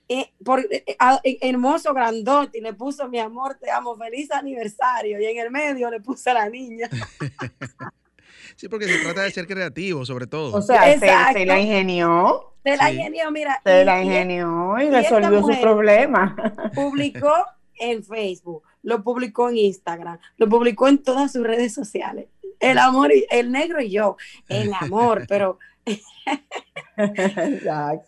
[0.10, 0.84] eh, por, eh,
[1.23, 5.52] eh, hermoso, grandote, y le puso mi amor, te amo, feliz aniversario, y en el
[5.52, 6.89] medio le puse a la niña.
[8.58, 10.54] sí, porque se trata de ser creativo, sobre todo.
[10.54, 12.48] O sea, se, la ingenió.
[12.63, 13.62] Se la ingenió, mira.
[13.63, 16.36] Se la ingenió y, resolvió su problema.
[16.76, 17.34] Publicó
[17.76, 22.28] en Facebook, lo publicó en Instagram, lo publicó en todas sus redes sociales.
[22.60, 24.17] El amor, el negro y yo,
[24.50, 25.58] el amor, pero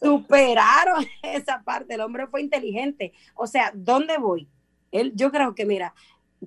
[0.02, 1.96] Superaron esa parte.
[1.96, 3.14] El hombre fue inteligente.
[3.36, 4.48] O sea, ¿dónde voy?
[4.92, 5.94] Él, yo creo que, mira,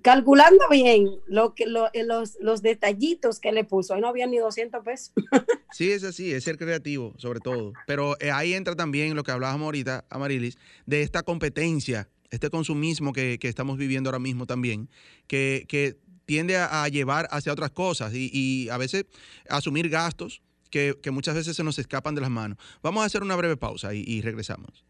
[0.03, 4.39] calculando bien lo que, eh, los, los detallitos que le puso, ahí no había ni
[4.39, 5.13] 200 pesos.
[5.73, 7.73] sí, es así, es ser creativo, sobre todo.
[7.87, 13.13] Pero eh, ahí entra también lo que hablábamos ahorita, Amarilis, de esta competencia, este consumismo
[13.13, 14.89] que, estamos viviendo ahora mismo también,
[15.27, 19.05] que, tiende a, llevar hacia otras cosas y, y a veces
[19.47, 20.41] asumir gastos
[20.75, 22.59] que, muchas veces se nos escapan de las manos.
[22.83, 24.85] Vamos a hacer una breve pausa y, regresamos.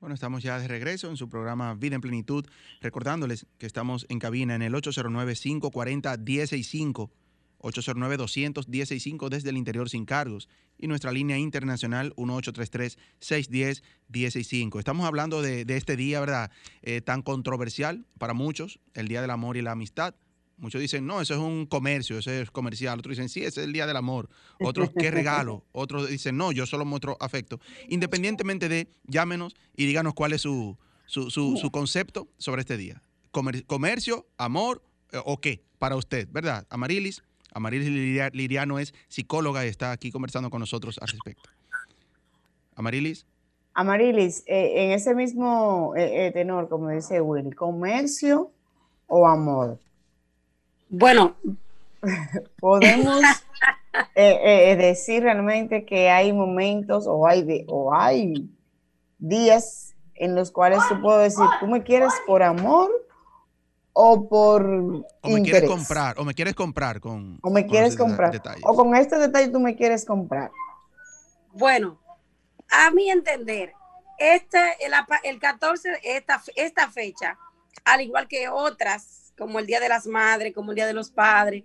[0.00, 2.46] Bueno, estamos ya de regreso en su programa Vida en Plenitud,
[2.80, 7.10] recordándoles que estamos en cabina en el 809-540-165,
[7.58, 14.78] 809-200-165 desde el interior sin cargos y nuestra línea internacional 1833-610-165.
[14.78, 16.50] Estamos hablando de, este día, ¿verdad?
[16.82, 20.14] Eh, tan controversial para muchos, el Día del Amor y la Amistad.
[20.58, 22.98] Muchos dicen, no, eso es un comercio, eso es comercial.
[22.98, 24.30] Otros dicen, sí, ese es el Día del Amor.
[24.60, 25.64] Otros, qué regalo.
[25.72, 27.60] Otros dicen, no, yo solo muestro afecto.
[27.88, 33.02] Independientemente de, llámenos y díganos cuál es su, su, su, concepto sobre este día.
[33.66, 36.66] comercio, amor eh, o qué para usted, ¿verdad?
[36.70, 37.22] Amarilis.
[37.52, 37.88] Amarilis
[38.32, 41.50] Liriano es psicóloga y está aquí conversando con nosotros al respecto.
[42.74, 43.26] Amarilis.
[43.74, 48.50] Amarilis, eh, en ese mismo eh, tenor, como dice Will, ¿comercio
[49.06, 49.78] o amor?
[50.88, 51.36] Bueno,
[52.60, 53.20] podemos
[54.14, 58.48] eh, eh, decir realmente que hay momentos o hay, de, o hay
[59.18, 62.90] días en los cuales tú puedo decir, tú me quieres por amor
[63.92, 68.38] o por o me quieres comprar o me quieres comprar con o me quieres comprar.
[68.62, 70.50] o con este detalle tú me quieres comprar.
[71.52, 71.98] Bueno
[72.70, 73.72] a mi entender
[74.18, 74.92] este el,
[75.24, 77.38] el 14 esta esta fecha
[77.84, 81.10] al igual que otras como el Día de las Madres, como el Día de los
[81.10, 81.64] Padres,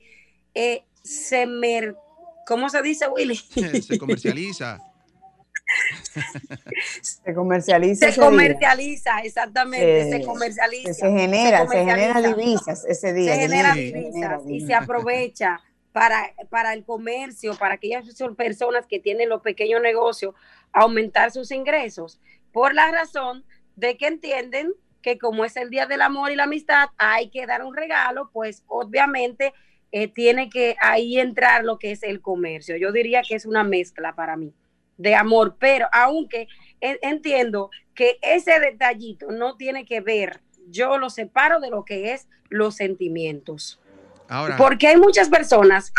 [0.54, 1.96] eh, se mer
[2.46, 3.36] ¿cómo se dice, Willy?
[3.36, 4.80] se comercializa.
[7.02, 8.12] se comercializa.
[8.12, 10.94] Se comercializa, exactamente, se comercializa.
[10.94, 13.36] Se genera, se, genera divisas ese día.
[13.36, 15.62] Se genera divisas y se aprovecha
[15.94, 18.06] para, para el comercio, para aquellas
[18.36, 20.36] personas que tienen los pequeños negocios,
[20.74, 22.20] aumentar sus ingresos,
[22.52, 26.44] por la razón de que entienden que como es el Día del Amor y la
[26.44, 29.54] Amistad, hay que dar un regalo, pues obviamente
[29.92, 32.78] eh, tiene que ahí entrar lo que es el comercio.
[32.78, 34.54] Yo diría que es una mezcla para mí
[34.98, 36.48] de amor, pero aunque
[36.80, 42.28] entiendo que ese detallito no tiene que ver, yo lo separo de lo que es
[42.50, 43.80] los sentimientos.
[44.28, 44.58] Ahora.
[44.58, 45.92] Porque hay muchas personas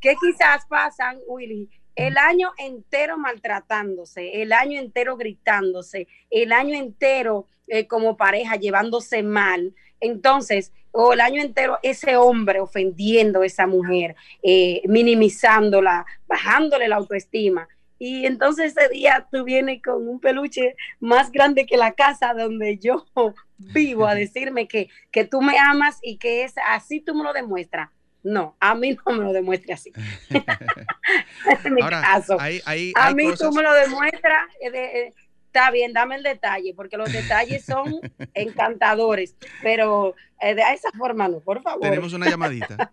[0.00, 7.46] que quizás pasan, Willy, el año entero maltratándose, el año entero gritándose, el año entero
[7.68, 9.74] eh, como pareja llevándose mal.
[10.00, 16.96] Entonces, o el año entero ese hombre ofendiendo a esa mujer, eh, minimizándola, bajándole la
[16.96, 17.68] autoestima.
[17.98, 22.78] Y entonces ese día tú vienes con un peluche más grande que la casa donde
[22.78, 23.06] yo
[23.58, 27.32] vivo a decirme que, que tú me amas y que es así tú me lo
[27.32, 27.90] demuestras.
[28.26, 29.92] No, a mí no me lo demuestre así.
[31.64, 32.36] en mi caso.
[32.40, 34.48] a mí tú me lo demuestras.
[34.60, 35.14] Eh, eh,
[35.56, 38.00] está bien, dame el detalle, porque los detalles son
[38.34, 41.80] encantadores, pero eh, de esa forma no, por favor.
[41.80, 42.92] Tenemos una llamadita.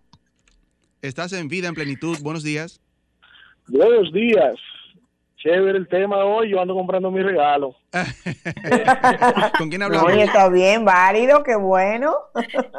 [1.02, 2.16] Estás en vida en plenitud.
[2.22, 2.80] Buenos días.
[3.68, 4.54] Buenos días
[5.44, 7.76] chévere el tema hoy, yo ando comprando mi regalo.
[9.58, 10.10] ¿Con quién hablamos?
[10.10, 12.14] Oye, está bien, válido, qué bueno.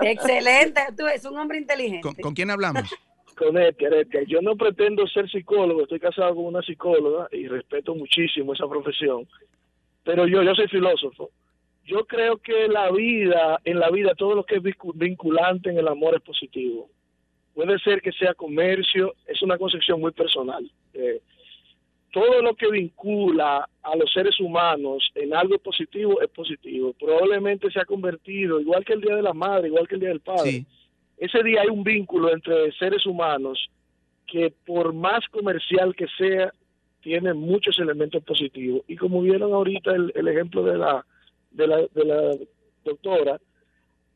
[0.01, 2.21] Excelente, tú eres un hombre inteligente.
[2.21, 2.89] ¿Con, quién hablamos?
[3.37, 4.23] Con Edgar, Edgar.
[4.25, 9.27] Yo no pretendo ser psicólogo, estoy casado con una psicóloga y respeto muchísimo esa profesión,
[10.05, 11.31] pero yo, yo soy filósofo.
[11.83, 14.63] Yo creo que la vida, en la vida, todo lo que es
[14.95, 16.89] vinculante en el amor es positivo.
[17.53, 20.69] Puede ser que sea comercio, es una concepción muy personal.
[20.93, 21.21] Eh,
[22.11, 26.93] todo lo que vincula a los seres humanos en algo positivo es positivo.
[26.93, 30.09] Probablemente se ha convertido, igual que el Día de la Madre, igual que el Día
[30.09, 30.65] del Padre.
[31.17, 33.69] Ese día hay un vínculo entre seres humanos
[34.27, 36.51] que por más comercial que sea,
[37.05, 38.81] tiene muchos elementos positivos.
[38.87, 41.05] Y como vieron ahorita el, ejemplo de la,
[41.51, 42.31] de la, de la
[42.83, 43.39] doctora,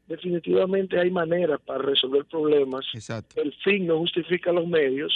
[0.08, 2.84] definitivamente hay maneras para resolver problemas.
[3.36, 5.14] El fin no justifica los medios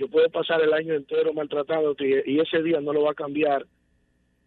[0.00, 3.66] yo puedo pasar el año entero maltratado y ese día no lo va a cambiar,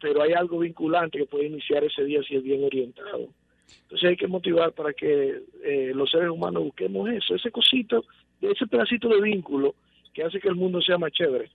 [0.01, 3.29] pero hay algo vinculante que puede iniciar ese día si es bien orientado.
[3.83, 8.03] Entonces hay que motivar para que eh, los seres humanos busquemos eso, ese cosito,
[8.41, 9.75] ese pedacito de vínculo
[10.11, 11.51] que hace que el mundo sea más chévere.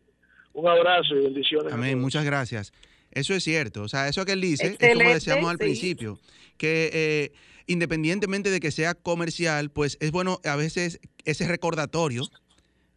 [0.53, 1.73] Un abrazo y bendiciones.
[1.73, 2.73] Amén, muchas gracias.
[3.11, 6.19] Eso es cierto, o sea, eso que él dice es como decíamos al principio,
[6.59, 7.33] que eh,
[7.67, 12.29] independientemente de que sea comercial, pues es bueno a veces ese recordatorio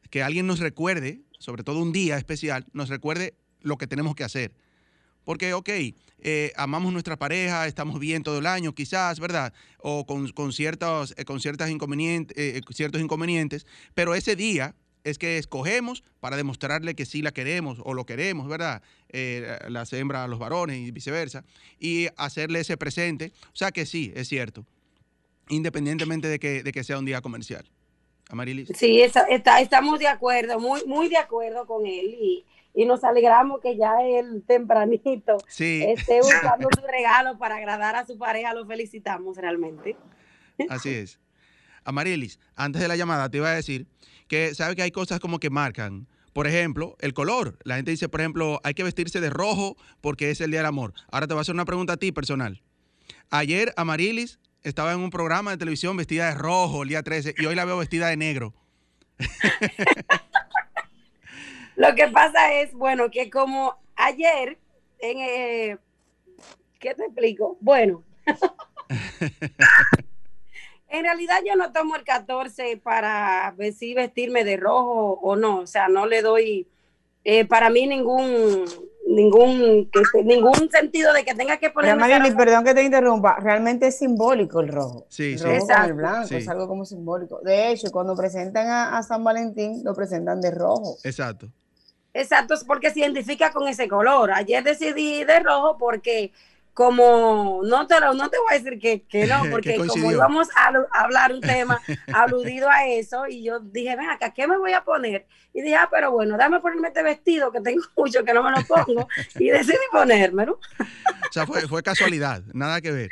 [0.09, 4.23] que alguien nos recuerde, sobre todo un día especial, nos recuerde lo que tenemos que
[4.23, 4.51] hacer.
[5.23, 5.69] Porque, ok,
[6.19, 9.53] eh, amamos nuestra pareja, estamos bien todo el año, quizás, ¿verdad?
[9.77, 15.37] O con, ciertos, eh, con ciertas inconvenientes, eh, ciertos inconvenientes, pero ese día es que
[15.37, 18.81] escogemos para demostrarle que sí la queremos o lo queremos, ¿verdad?
[19.67, 21.43] las hembras a los varones y viceversa,
[21.79, 23.31] y hacerle ese presente.
[23.47, 24.65] O sea que sí, es cierto,
[25.49, 27.69] independientemente de que, de que sea un día comercial.
[28.29, 28.69] Amarilis.
[28.75, 33.59] Sí, está, estamos de acuerdo, muy, muy de acuerdo con él y, y nos alegramos
[33.59, 38.53] que ya él tempranito esté buscando su regalo para agradar a su pareja.
[38.53, 39.97] Lo felicitamos realmente.
[40.69, 41.19] Así es.
[41.83, 43.87] Amarilis, antes de la llamada te iba a decir
[44.31, 46.07] que sabe que hay cosas como que marcan.
[46.31, 47.59] Por ejemplo, el color.
[47.65, 50.67] La gente dice, por ejemplo, hay que vestirse de rojo porque es el Día del
[50.67, 50.93] Amor.
[51.11, 52.61] Ahora te voy a hacer una pregunta a ti personal.
[53.29, 57.45] Ayer Amarilis estaba en un programa de televisión vestida de rojo el día 13 y
[57.45, 58.53] hoy la veo vestida de negro.
[61.75, 64.57] Lo que pasa es, bueno, que como ayer,
[64.99, 65.77] en, eh,
[66.79, 67.57] ¿qué te explico?
[67.59, 68.01] Bueno,
[70.91, 75.59] en realidad yo no tomo el 14 para ver si vestirme de rojo o no,
[75.59, 76.67] o sea, no le doy
[77.23, 78.65] eh, para mí ningún
[79.07, 79.89] ningún
[80.23, 81.97] ningún sentido de que tenga que poner
[82.35, 85.05] perdón que te interrumpa realmente es simbólico el rojo.
[85.09, 87.39] Sí, el rojo con el blanco es algo como simbólico.
[87.41, 90.97] De hecho cuando presentan a, San Valentín lo presentan de rojo.
[91.03, 91.47] Exacto.
[92.13, 94.31] Exacto es porque se identifica con ese color.
[94.31, 96.31] Ayer decidí de rojo porque
[96.73, 100.71] como no te, no te voy a decir que, que no, porque como íbamos a,
[100.99, 101.81] hablar un tema
[102.13, 105.27] aludido a eso, y yo dije, ven acá, ¿qué me voy a poner?
[105.53, 108.51] Y dije, ah, pero bueno, dame ponerme este vestido que tengo mucho que no me
[108.51, 110.53] lo pongo, y decidí ponérmelo.
[110.53, 113.09] o sea, fue, fue casualidad, nada que ver.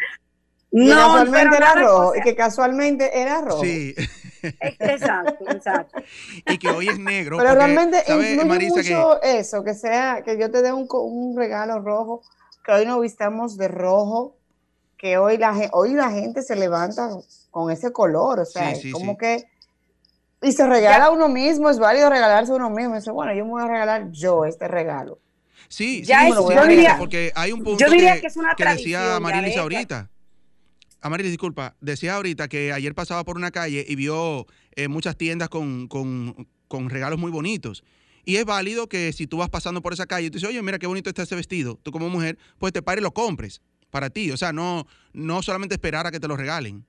[0.71, 3.63] No, casualmente era rojo, y que casualmente era rojo.
[3.63, 3.95] Sí.
[4.41, 6.01] Exacto, exacto.
[6.45, 7.37] Y que hoy es negro.
[7.37, 12.21] Pero realmente influye mucho eso, que sea, que yo te dé un, un regalo rojo
[12.69, 14.37] que hoy nos vistamos de rojo,
[14.95, 17.09] que hoy la, hoy la gente se levanta
[17.49, 19.47] con ese color, o sea, como que...
[20.41, 22.95] Y se regala a uno mismo, es válido regalarse a uno mismo.
[22.95, 25.19] dice, bueno, yo me voy a regalar yo este regalo.
[25.67, 29.57] Sí, ya sí, yo diría, porque hay un punto que, es una que decía Marilis
[29.57, 30.09] ahorita.
[31.01, 34.45] Amarilis, disculpa, decía ahorita que ayer pasaba por una calle y vio
[34.75, 37.83] eh, muchas tiendas con, con, con regalos muy bonitos.
[38.29, 40.61] Y es válido que si tú vas pasando por esa calle y tú dices, oye,
[40.61, 43.59] mira qué bonito está ese vestido, tú como mujer, pues te pares y lo compres
[43.89, 44.29] para ti.
[44.29, 46.85] O sea, no, no solamente esperar a que te lo regalen.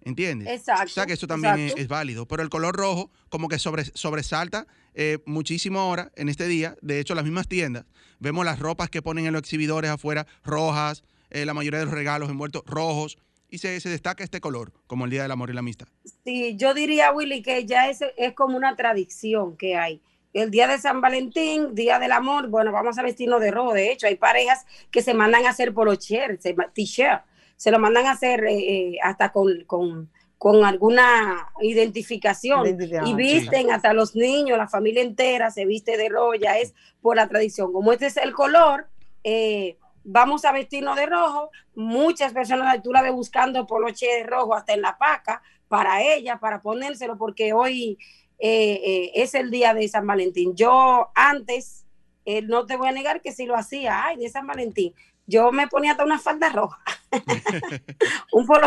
[0.00, 0.48] ¿Entiendes?
[0.48, 0.86] Exacto.
[0.86, 2.26] O sea que eso también es, válido.
[2.26, 6.74] Pero el color rojo como que sobre, sobresalta eh, muchísimo ahora en este día.
[6.82, 7.84] De hecho, las mismas tiendas,
[8.18, 11.94] vemos las ropas que ponen en los exhibidores afuera, rojas, eh, la mayoría de los
[11.94, 13.16] regalos envueltos rojos.
[13.48, 15.86] Y se, se, destaca este color, como el Día del Amor y la Amistad.
[16.24, 20.02] Sí, yo diría, Willy, que ya es, es como una tradición que hay
[20.32, 23.72] el día de San Valentín, día del amor, bueno, vamos a vestirnos de rojo.
[23.72, 27.22] De hecho, hay parejas que se mandan a hacer polocher, t-shirt,
[27.56, 33.92] se lo mandan a hacer eh, eh, hasta con, con, alguna identificación y visten hasta
[33.92, 37.72] los niños, la familia entera se viste de rojo, ya es por la tradición.
[37.72, 38.86] Como este es el color,
[39.24, 41.50] eh, vamos a vestirnos de rojo.
[41.74, 46.38] Muchas personas tú la ves buscando poloche de rojo hasta en la paca para ella,
[46.38, 47.98] para ponérselo, porque hoy
[48.40, 50.56] eh, eh, es el día de San Valentín.
[50.56, 51.84] Yo antes,
[52.24, 54.94] eh, no te voy a negar que sí lo hacía, ay, de San Valentín.
[55.26, 56.82] Yo me ponía hasta una falda roja,
[58.32, 58.66] un polo,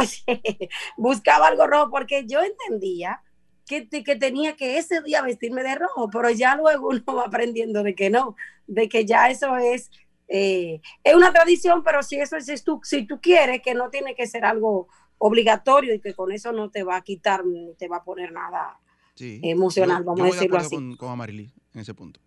[0.96, 3.22] buscaba algo rojo porque yo entendía
[3.66, 7.82] que, que, tenía que ese día vestirme de rojo, pero ya luego uno va aprendiendo
[7.84, 8.36] de que no,
[8.68, 9.90] de que ya eso es,
[10.28, 14.28] es una tradición, pero si eso es, tú, si tú quieres, que no tiene que
[14.28, 17.98] ser algo obligatorio y que con eso no te va a quitar ni te va
[17.98, 18.80] a poner nada
[19.20, 20.76] emocional, vamos a decirlo así.
[20.76, 22.20] Con, con en ese punto.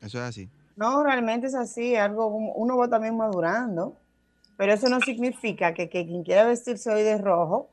[0.00, 0.50] Eso es así.
[0.76, 3.96] No, realmente es así, algo uno va también madurando,
[4.56, 7.70] pero eso no significa que, quien quiera vestirse hoy de rojo,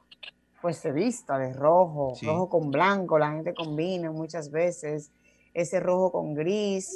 [0.61, 5.11] pues se vista de rojo, rojo con blanco, la gente combina muchas veces
[5.55, 6.95] ese rojo con gris,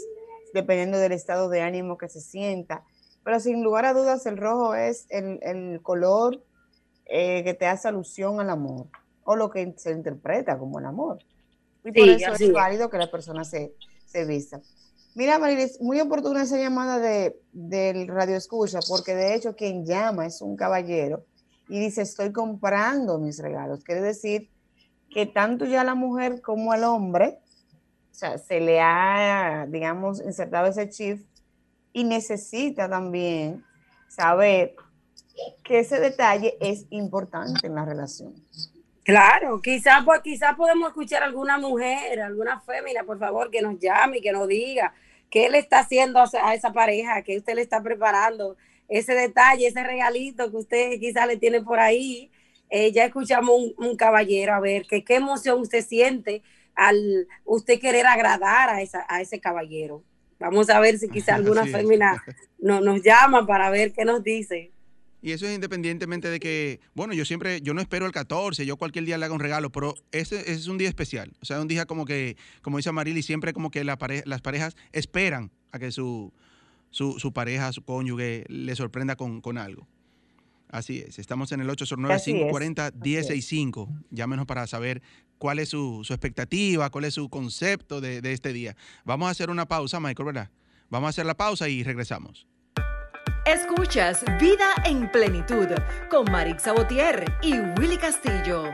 [0.53, 2.83] dependiendo del estado de ánimo que se sienta.
[3.23, 6.43] Pero sin lugar a dudas, el rojo es el, color
[7.07, 8.87] eh, que te hace alusión al amor
[9.25, 11.19] o lo que se interpreta como el amor.
[11.83, 14.61] Y por eso es válido que la persona se, se vista.
[15.15, 20.25] Mira, Marilis, muy oportuna esa llamada de, del radio escucha, porque de hecho quien llama
[20.25, 21.25] es un caballero
[21.67, 23.83] y dice, estoy comprando mis regalos.
[23.83, 24.49] Quiere decir
[25.09, 27.39] que tanto ya la mujer como el hombre,
[28.11, 31.25] o sea, se le ha, digamos, insertado ese chip
[31.93, 33.63] y necesita también
[34.09, 34.75] saber
[35.63, 38.33] que ese detalle es importante en la relación.
[39.05, 43.77] Claro, quizás pues, quizá podemos escuchar a alguna mujer, alguna fémina, por favor, que nos
[43.77, 44.95] llame y que nos diga
[45.29, 48.57] qué le está haciendo a esa pareja, qué usted le está preparando,
[48.89, 52.31] ese detalle, ese regalito que usted quizás le tiene por ahí.
[52.71, 56.41] Eh, ya escuchamos un, caballero, a ver, que, qué emoción usted siente
[56.73, 60.03] al usted querer agradar a, esa, a ese caballero.
[60.39, 62.23] Vamos a ver si quizá alguna fémina
[62.57, 64.71] no, nos llama para ver qué nos dice.
[65.25, 68.77] Y eso es independientemente de que, bueno, yo siempre, yo no espero el 14, yo
[68.77, 71.33] cualquier día le haga un regalo, pero ese, ese es un día especial.
[71.41, 74.75] O sea, un día como que, como dice Marily, siempre como que la las parejas
[74.91, 76.31] esperan a que su,
[76.91, 79.87] su, su pareja, su cónyuge, le sorprenda con, con algo.
[80.69, 81.17] Así es.
[81.17, 84.03] Estamos en el Así es, 809-540-1065.
[84.11, 85.01] Llámenos para saber
[85.39, 88.75] cuál es su, su expectativa, cuál es su concepto de, de este día.
[89.05, 90.51] Vamos a hacer una pausa, Michael, ¿verdad?
[90.91, 92.45] Vamos a hacer la pausa y regresamos.
[93.45, 95.67] Escuchas Vida en Plenitud
[96.09, 98.71] con Marix Sabotier y Willy Castillo.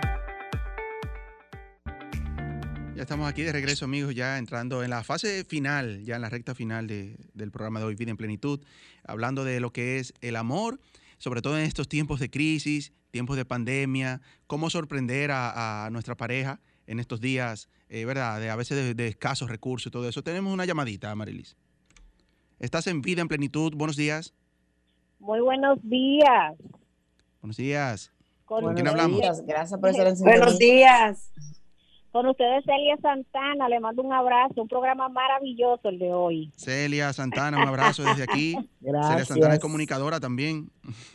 [2.96, 6.30] Ya estamos aquí de regreso, amigos, ya entrando en la fase final, ya en la
[6.30, 8.62] recta final de- del programa de hoy, Vida en Plenitud,
[9.04, 10.80] hablando de lo que es el amor,
[11.18, 16.62] sobre todo en estos tiempos de crisis, tiempos de pandemia, cómo sorprender a, nuestra pareja
[16.88, 18.40] en estos días, eh, ¿verdad?
[18.40, 20.24] De, a veces de, de escasos recursos y todo eso.
[20.24, 21.58] Tenemos una llamadita, Marilis.
[22.60, 24.34] Estás en Vida en Plenitud, buenos días.
[25.22, 26.56] Muy buenos días.
[27.42, 28.12] Buenos días.
[28.46, 29.20] Con, ¿Con quién hablamos?
[29.22, 31.32] días, Gracias por estar en Buenos días.
[32.12, 33.70] con ustedes, Celia Santana.
[33.70, 34.62] Le mando un abrazo.
[34.64, 36.52] Un programa maravilloso el de hoy.
[36.58, 38.54] Celia Santana, un abrazo desde aquí.
[38.80, 39.28] Celia Gracias.
[39.28, 40.72] Santana es comunicadora también.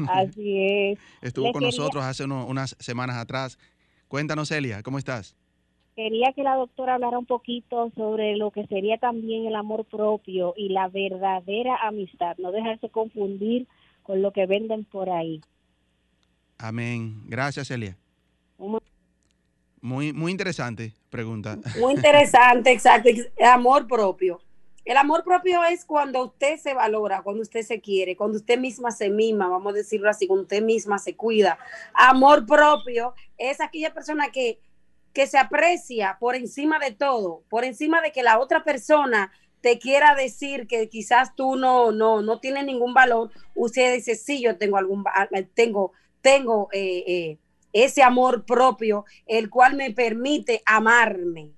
[0.08, 0.56] Así
[0.92, 0.98] es.
[1.22, 3.58] Estuvo con quería- nosotros hace uno- unas semanas atrás.
[4.08, 5.34] Cuéntanos, Celia, ¿cómo estás?
[5.96, 10.52] Quería que la doctora hablara un poquito sobre lo que sería también el amor propio
[10.56, 12.36] y la verdadera amistad.
[12.38, 13.66] No dejarse confundir
[14.06, 15.40] con lo que venden por ahí.
[16.58, 17.22] Amén.
[17.26, 17.96] Gracias, Celia.
[18.56, 18.80] Un-
[19.80, 21.58] Muy, muy interesante pregunta.
[21.80, 23.10] Muy interesante, exacto.
[23.44, 24.40] Amor propio.
[24.84, 28.92] El amor propio es cuando usted se valora, cuando usted se quiere, cuando usted misma
[28.92, 31.58] se mima, vamos a decirlo así, cuando usted misma se cuida.
[31.92, 34.60] Amor propio es aquella persona que,
[35.12, 39.32] que se aprecia por encima de todo, por encima de que la otra persona
[39.66, 43.32] te quiera decir que quizás tú no, no, no tienes ningún valor.
[43.56, 45.02] Usted dice, sí, yo tengo algún,
[45.54, 45.90] tengo,
[46.20, 47.38] tengo eh, eh,
[47.72, 51.50] ese amor propio, el cual me permite amarme.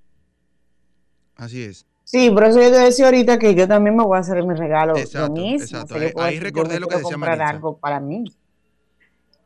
[1.36, 1.84] Así es.
[2.02, 4.54] Sí, por eso yo te decía ahorita que yo también me voy a hacer mi
[4.54, 5.64] regalo Exacto, yo misma.
[5.64, 5.94] exacto.
[5.94, 7.54] O sea, yo Ahí- puedo ahí decir, yo recordé lo que decía comprar Maritza.
[7.56, 8.24] algo para mí.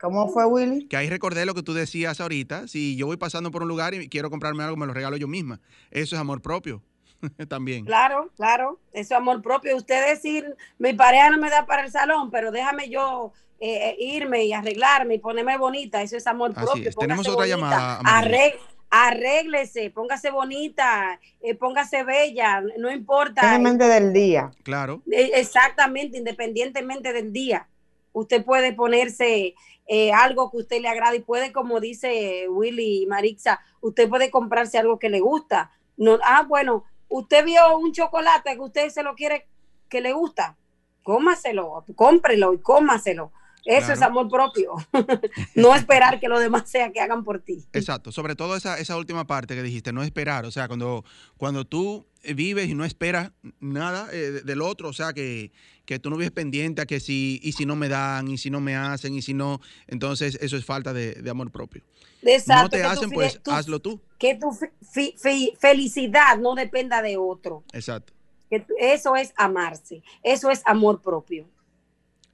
[0.01, 0.87] ¿Cómo fue, Willy?
[0.87, 2.69] Que ahí recordé lo que tú decías ahorita.
[2.69, 5.27] Si yo voy pasando por un lugar y quiero comprarme algo, me lo regalo yo
[5.27, 5.61] misma.
[5.91, 6.81] Eso es amor propio.
[7.49, 7.85] También.
[7.85, 9.77] Claro, claro, eso es amor propio.
[9.77, 13.97] Usted decir, mi pareja no me da para el salón, pero déjame yo eh, eh,
[13.99, 16.89] irme y arreglarme y ponerme bonita, eso es amor Así propio.
[16.89, 16.97] es.
[16.97, 18.59] Tenemos otra bonita, llamada, arreg-
[18.91, 23.41] arréglese, póngase bonita, eh, póngase bella, no importa.
[23.43, 24.51] Simplemente del día.
[24.63, 25.03] Claro.
[25.11, 27.69] Eh, Exactamente, independientemente del día.
[28.13, 29.55] Usted puede ponerse
[29.87, 34.31] eh, algo que usted le agrade y puede, como dice Willy y Marixa, usted puede
[34.31, 35.71] comprarse algo que le gusta.
[35.97, 39.47] No, ah, bueno, usted vio un chocolate que usted se lo quiere,
[39.89, 40.57] que le gusta,
[41.03, 43.33] cómaselo, cómprelo y cómaselo.
[43.65, 43.93] Eso Claro.
[43.95, 44.75] es amor propio.
[45.55, 47.65] no esperar que los demás sea que hagan por ti.
[47.73, 51.05] Exacto, sobre todo esa, esa última parte que dijiste, no esperar, o sea, cuando,
[51.37, 52.05] cuando tú
[52.35, 55.53] vives y no esperas nada eh, de- del otro, o sea, que,
[55.85, 58.51] que tú no vives pendiente a que si, y si no me dan, y si
[58.51, 61.85] no me hacen, y si no, entonces eso es falta de, de amor propio.
[62.23, 64.01] Exacto, no te tu hacen, pues tu- hazlo tú.
[64.19, 67.65] Que tu fe- fi- fi- felicidad no dependa de otro.
[67.73, 68.13] Exacto,
[68.49, 71.49] que eso es amarse, eso es amor propio.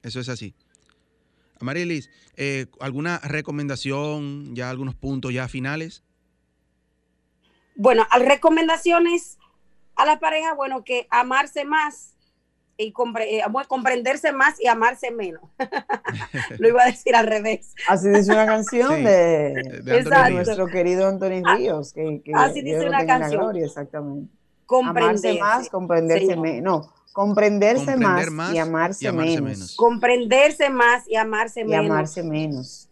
[0.03, 0.53] eso es así.
[1.59, 6.03] Amarilis, eh, ¿alguna recomendación, ya algunos puntos ya finales?
[7.75, 9.37] Bueno, recomendaciones
[9.95, 12.15] a la pareja, bueno, que amarse más
[12.79, 15.41] y compre- eh, comprenderse más y amarse menos.
[16.59, 17.73] Lo iba a decir al revés.
[17.87, 21.91] Así dice una canción Sí, de, de de nuestro querido Anthony Ah, Ríos.
[21.93, 23.41] Que, que así dice una canción.
[23.41, 24.31] gloria, exactamente.
[24.31, 25.39] Amarse Comprenderse.
[25.39, 26.39] más, comprenderse Señor.
[26.39, 26.85] menos.
[26.87, 29.57] No, comprenderse Comprender más, más y amarse, y amarse menos.
[29.57, 29.75] menos.
[29.75, 31.85] Comprenderse más y amarse Y menos.
[31.85, 32.88] amarse menos.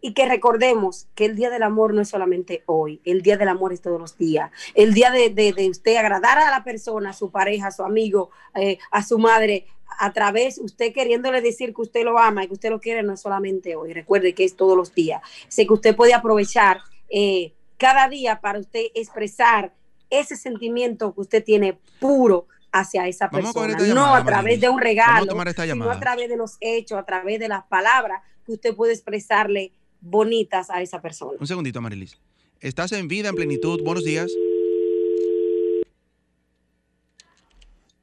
[0.00, 3.48] Y que recordemos que el día del amor no es solamente hoy, el día del
[3.48, 4.50] amor es todos los días.
[4.74, 7.82] El día de, de- de usted agradar a la persona, a su pareja, a su
[7.82, 9.66] amigo, eh, a su madre,
[9.98, 13.14] a través, usted queriéndole decir que usted lo ama y que usted lo quiere, no
[13.14, 13.92] es solamente hoy.
[13.92, 15.20] Recuerde que es todos los días.
[15.48, 16.78] Sé que usted puede aprovechar
[17.08, 19.72] eh, cada día para usted expresar
[20.10, 24.60] ese sentimiento que usted tiene puro hacia esa a persona, no llamada, a través Marilis.
[24.60, 25.26] de un regalo,
[25.72, 29.72] sino a través de los hechos, a través de las palabras que usted puede expresarle
[30.00, 31.38] bonitas a esa persona.
[31.40, 32.18] Un segundito, Marilis.
[32.60, 33.82] Estás en vida, en plenitud.
[33.84, 34.32] Buenos días.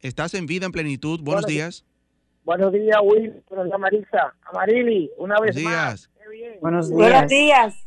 [0.01, 1.19] Estás en vida, en plenitud.
[1.21, 1.85] Buenos Buenos días.
[2.43, 3.41] Buenos días, Will.
[3.49, 4.35] Buenos días, Marisa.
[4.43, 6.01] Amarili, una vez Buenos más.
[6.01, 6.09] días.
[6.23, 6.57] Qué bien.
[6.61, 7.73] Buenos Buenos días.
[7.73, 7.85] días.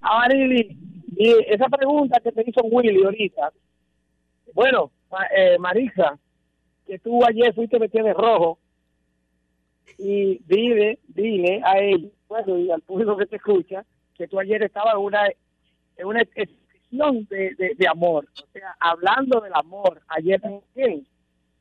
[0.00, 0.76] Amarili,
[1.16, 3.52] y esa pregunta que te hizo Willy ahorita.
[4.54, 4.90] Bueno,
[5.36, 6.18] eh, Marisa,
[6.86, 8.58] que tú ayer fuiste vestida de rojo.
[9.98, 12.12] y dile, dile a él,
[12.46, 13.84] y al público que te escucha,
[14.16, 15.26] que tú ayer estabas en una,
[15.96, 21.06] en una expresión de, de, de amor, o sea, hablando del amor, ayer también.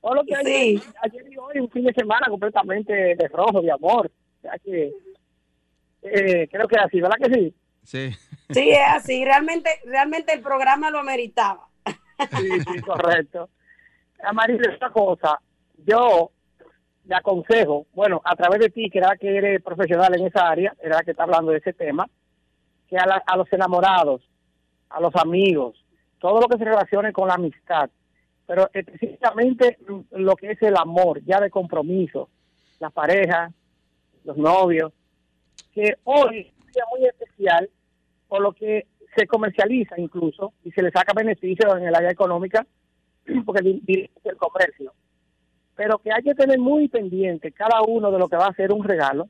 [0.01, 0.81] Todo lo que Sí.
[1.03, 4.11] ayer y hoy, un fin de semana completamente de rojo, de amor.
[4.39, 4.91] O sea que,
[6.01, 7.53] eh, creo que así, ¿verdad que sí?
[7.83, 8.09] Sí.
[8.49, 9.23] Sí, es así.
[9.23, 11.67] Realmente, realmente el programa lo ameritaba.
[12.37, 13.49] Sí, sí, correcto.
[14.23, 15.39] Amarillo, esta cosa,
[15.85, 16.31] yo
[17.05, 20.73] le aconsejo, bueno, a través de ti, que era que eres profesional en esa área,
[20.81, 22.07] era que está hablando de ese tema,
[22.87, 24.21] que a, la- a los enamorados,
[24.89, 25.83] a los amigos,
[26.19, 27.89] todo lo que se relacione con la amistad,
[28.45, 29.77] pero específicamente
[30.11, 32.29] lo que es el amor, ya de compromiso,
[32.79, 33.51] las parejas,
[34.23, 34.91] los novios,
[35.73, 37.69] que hoy es un día muy especial,
[38.27, 42.65] por lo que se comercializa incluso y se le saca beneficio en el área económica,
[43.45, 44.93] porque di- dirige el comercio.
[45.81, 48.71] Pero que hay que tener muy pendiente cada uno de lo que va a ser
[48.71, 49.27] un regalo.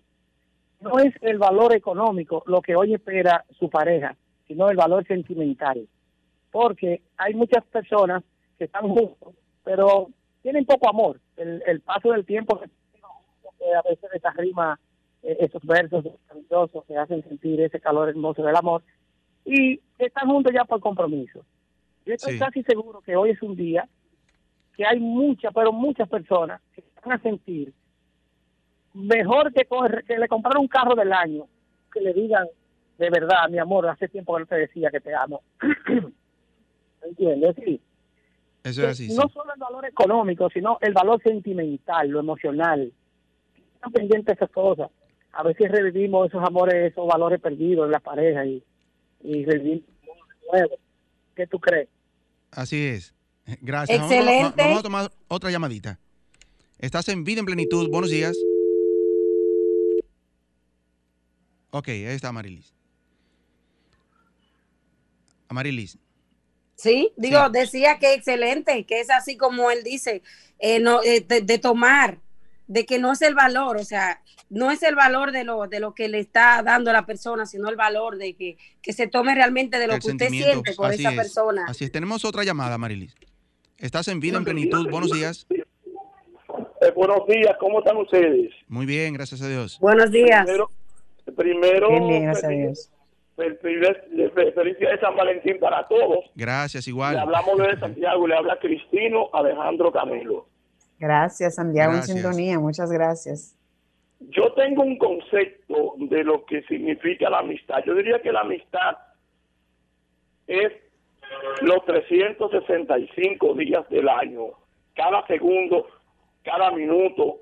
[0.82, 4.18] No es el valor económico lo que hoy espera su pareja,
[4.50, 5.88] sino el valor sentimental.
[6.52, 8.22] Porque hay muchas personas
[8.58, 9.34] que están juntos,
[9.64, 10.10] pero
[10.42, 11.22] tienen poco amor.
[11.38, 14.78] El, el paso del tiempo que a veces esta rima,
[15.24, 18.84] eh, esos versos maravillosos que hacen sentir ese calor hermoso del amor,
[19.46, 21.46] y están juntos ya por compromiso.
[22.06, 22.40] Yo estoy Sí.
[22.40, 23.88] casi seguro que hoy es un día
[24.76, 27.74] que hay muchas, pero muchas personas que van a sentir
[28.94, 29.68] mejor que,
[30.06, 31.48] que le comprar un carro del año,
[31.94, 32.48] que le digan
[33.02, 35.42] de verdad, mi amor, hace tiempo que no te decía que te amo.
[37.02, 37.56] ¿Entiendes?
[37.66, 37.82] Sí.
[38.64, 39.10] Eso es así.
[39.10, 39.16] sí.
[39.16, 42.94] no solo el valor económico, sino el valor sentimental, lo emocional.
[43.74, 44.92] Están pendientes de esas cosas.
[45.32, 48.64] A veces revivimos esos amores, esos valores perdidos en la pareja y,
[49.24, 50.76] y revivimos de nuevo.
[51.36, 51.90] ¿Qué tú crees?
[52.52, 53.16] Así es.
[53.62, 53.98] Gracias.
[54.00, 54.62] Vamos a- Excelente.
[54.64, 56.00] Vamos a tomar otra llamadita.
[56.80, 57.90] Estás en Vida en Plenitud.
[57.90, 58.36] Buenos días.
[61.72, 62.74] Ok, ahí está Amarilis.
[65.48, 65.98] Amarilis.
[66.76, 67.52] Sí, digo, Sí.
[67.54, 70.24] decía que excelente, que es así como él dice,
[70.60, 72.20] eh, no, eh, de, de tomar,
[72.68, 75.80] de que no es el valor, o sea, no es el valor de lo, de
[75.80, 79.36] lo que le está dando la persona, sino el valor de que, que se tome
[79.36, 81.16] realmente de lo el que usted siente por Así esa es.
[81.18, 81.66] persona.
[81.68, 81.92] Así es.
[81.92, 83.14] Tenemos otra llamada, Amarilis.
[83.82, 84.90] Estás en Vida en Plenitud.
[84.90, 85.48] Buenos días.
[85.50, 88.52] Eh, buenos días, ¿cómo están ustedes?
[88.68, 89.80] Muy bien, gracias a Dios.
[89.80, 90.46] Buenos días.
[90.46, 90.70] Primero,
[91.36, 92.92] primero Bien, bien, gracias a feliz- Dios.
[93.38, 96.26] fel- feliz- fel- feliz día de San Valentín para todos.
[96.36, 97.18] Gracias, Le igual.
[97.18, 100.48] hablamos de Santiago, le habla Cristino Alejandro Camilo.
[101.00, 102.16] Gracias, Santiago, Gracias.
[102.16, 102.60] en sintonía.
[102.60, 103.56] Muchas gracias.
[104.20, 107.78] Yo tengo un concepto de lo que significa la amistad.
[107.86, 108.98] Yo diría que la amistad
[110.46, 110.72] es
[111.62, 114.48] los 365 días del año,
[114.96, 115.88] cada segundo,
[116.44, 117.38] cada minuto,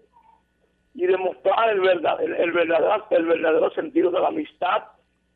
[0.93, 4.83] y demostrar el verdadero, el, el verdadero, el verdadero sentido de la amistad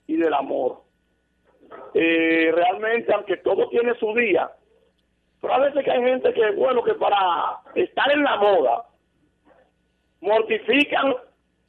[0.07, 0.81] y del amor.
[1.93, 4.49] Eh, realmente, aunque todo tiene su día,
[5.41, 8.85] pero a veces que hay gente que, bueno, que para estar en la moda,
[10.21, 11.15] mortifican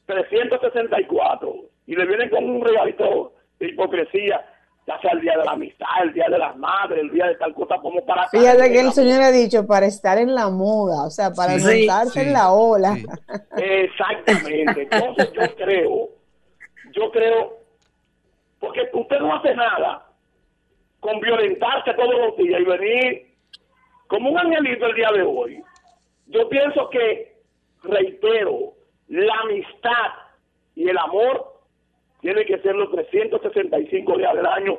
[0.06, 1.56] 364
[1.86, 4.44] y le vienen con un regalito de hipocresía,
[4.86, 7.36] ya sea el día de la amistad, el día de las madres, el día de
[7.36, 8.28] tal cosa, como para...
[8.28, 11.64] Fíjate que el Señor ha dicho para estar en la moda, o sea, para Sí,
[11.86, 12.94] montarse sí, en la ola.
[12.94, 13.06] sí.
[13.56, 14.82] Exactamente.
[14.90, 16.08] Entonces yo creo,
[16.92, 17.54] yo creo,
[18.60, 20.06] porque usted no hace nada
[21.00, 23.34] con violentarse todos los días y venir
[24.06, 25.62] como un angelito el día de hoy.
[26.26, 27.36] Yo pienso que,
[27.82, 28.72] reitero,
[29.08, 30.12] la amistad
[30.74, 31.53] y el amor
[32.24, 34.78] tiene que ser los 365 días del año.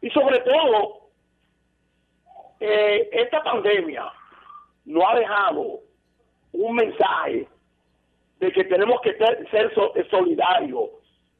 [0.00, 1.02] Y sobre todo,
[2.58, 4.10] eh, esta pandemia
[4.86, 5.78] no ha dejado
[6.52, 7.46] un mensaje
[8.40, 10.90] de que tenemos que ser, ser so- solidarios,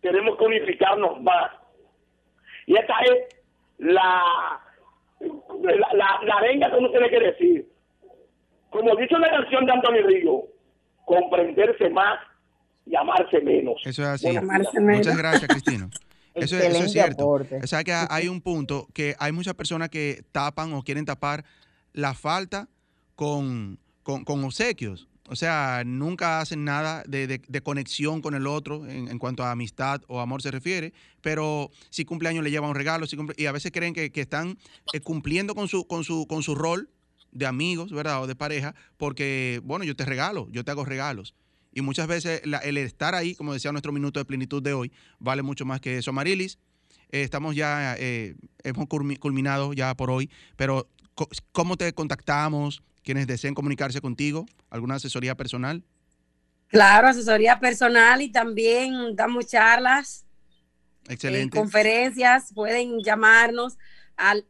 [0.03, 1.51] tenemos que unificarnos más.
[2.67, 3.43] Y esta es
[3.79, 4.23] la,
[5.19, 7.69] la, la, la arenga que uno tiene que decir.
[8.71, 10.43] Como dicho en la canción de Antonio Río,
[11.07, 12.21] comprenderse más
[12.87, 13.81] y amarse menos.
[13.85, 14.25] Eso es así.
[14.27, 14.99] Bueno, amarse menos.
[14.99, 15.91] Muchas gracias, Cristino.
[16.35, 17.23] Eso, es- eso es Excelente cierto.
[17.25, 17.61] aporte.
[17.63, 21.45] O sea que hay un punto que hay muchas personas que tapan o quieren tapar
[21.93, 22.71] la falta
[23.15, 25.09] con, con, con obsequios.
[25.29, 29.45] O sea, nunca hacen nada de, de- de conexión con el otro en, en cuanto
[29.45, 33.35] a amistad o amor se refiere, pero si cumpleaños le llevan un regalo, si cumple-
[33.37, 34.57] y a veces creen que, que están
[34.95, 36.89] eh, cumpliendo con su, con, su, con su rol
[37.31, 38.23] de amigos, ¿verdad?
[38.23, 41.35] O de pareja, porque, bueno, yo te regalo, yo te hago regalos.
[41.73, 44.93] Y muchas veces la- el estar ahí, como decía nuestro minuto de plenitud de hoy,
[45.19, 46.13] vale mucho más que eso.
[46.13, 46.59] Marilis,
[47.11, 50.89] eh, estamos ya, eh, hemos culmi- culminado ya por hoy, pero
[51.53, 52.83] ¿cómo te contactamos?
[53.03, 55.83] Quienes deseen comunicarse contigo, alguna asesoría personal.
[56.69, 60.25] Claro, asesoría personal y también damos charlas.
[61.09, 61.59] eh, Excelente.
[61.59, 63.77] conferencias, pueden llamarnos
[64.17, 64.47] al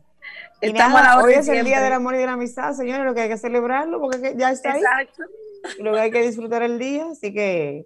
[0.61, 3.05] Y Estamos a la hoy es el Día del Amor y de la Amistad, señores,
[3.05, 4.79] lo que hay que celebrarlo porque que ya está ahí.
[4.79, 5.23] Exacto.
[5.77, 7.85] Y luego hay que disfrutar el día, así que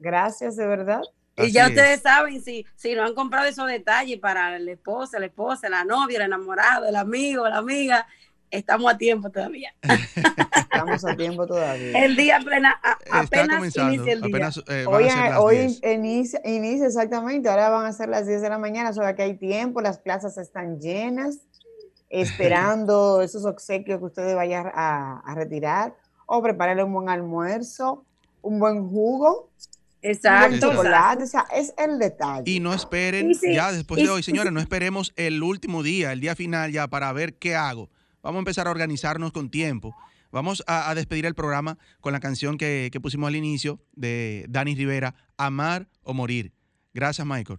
[0.00, 1.02] gracias de verdad.
[1.36, 1.70] Y ya es.
[1.70, 5.84] ustedes saben, si, si no han comprado esos detalles para la esposa, la esposa, la
[5.84, 8.06] novia, el enamorado, el amigo, la amiga,
[8.50, 9.74] estamos a tiempo todavía.
[10.74, 12.04] Estamos a tiempo todavía.
[12.04, 14.28] El día plena, a- apenas inicia el día.
[14.28, 15.80] Apenas eh, van Hoy, a ser las hoy 10.
[15.94, 19.22] inicia, inicia exactamente, ahora van a ser las 10 de la mañana, o sea que
[19.22, 21.38] hay tiempo, las plazas están llenas,
[22.10, 25.94] esperando esos obsequios que ustedes vayan a, a retirar,
[26.26, 28.04] o prepararle un buen almuerzo,
[28.42, 29.50] un buen jugo,
[30.04, 30.70] Exacto.
[30.72, 32.42] chocolate, o sea, es el detalle.
[32.50, 33.54] Y no esperen, sí.
[33.54, 36.86] ya después Y- de hoy, señores, no esperemos el último día, el día final ya
[36.88, 37.90] para ver qué hago.
[38.22, 39.94] Vamos a empezar a organizarnos con tiempo.
[40.30, 44.46] Vamos a, a despedir el programa con la canción que, que pusimos al inicio de
[44.48, 46.52] Dani Rivera, Amar o Morir.
[46.92, 47.58] Gracias, Michael.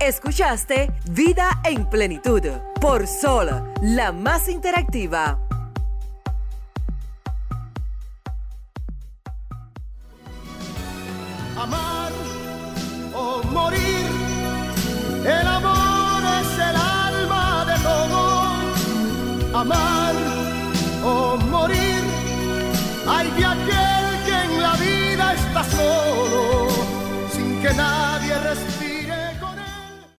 [0.00, 2.42] Escuchaste Vida en Plenitud
[2.80, 3.48] por Sol,
[3.82, 5.40] la más interactiva.
[11.62, 12.12] Amar
[13.14, 14.06] o morir.
[15.24, 18.20] El amor es el alma de todo.
[19.60, 20.07] Amar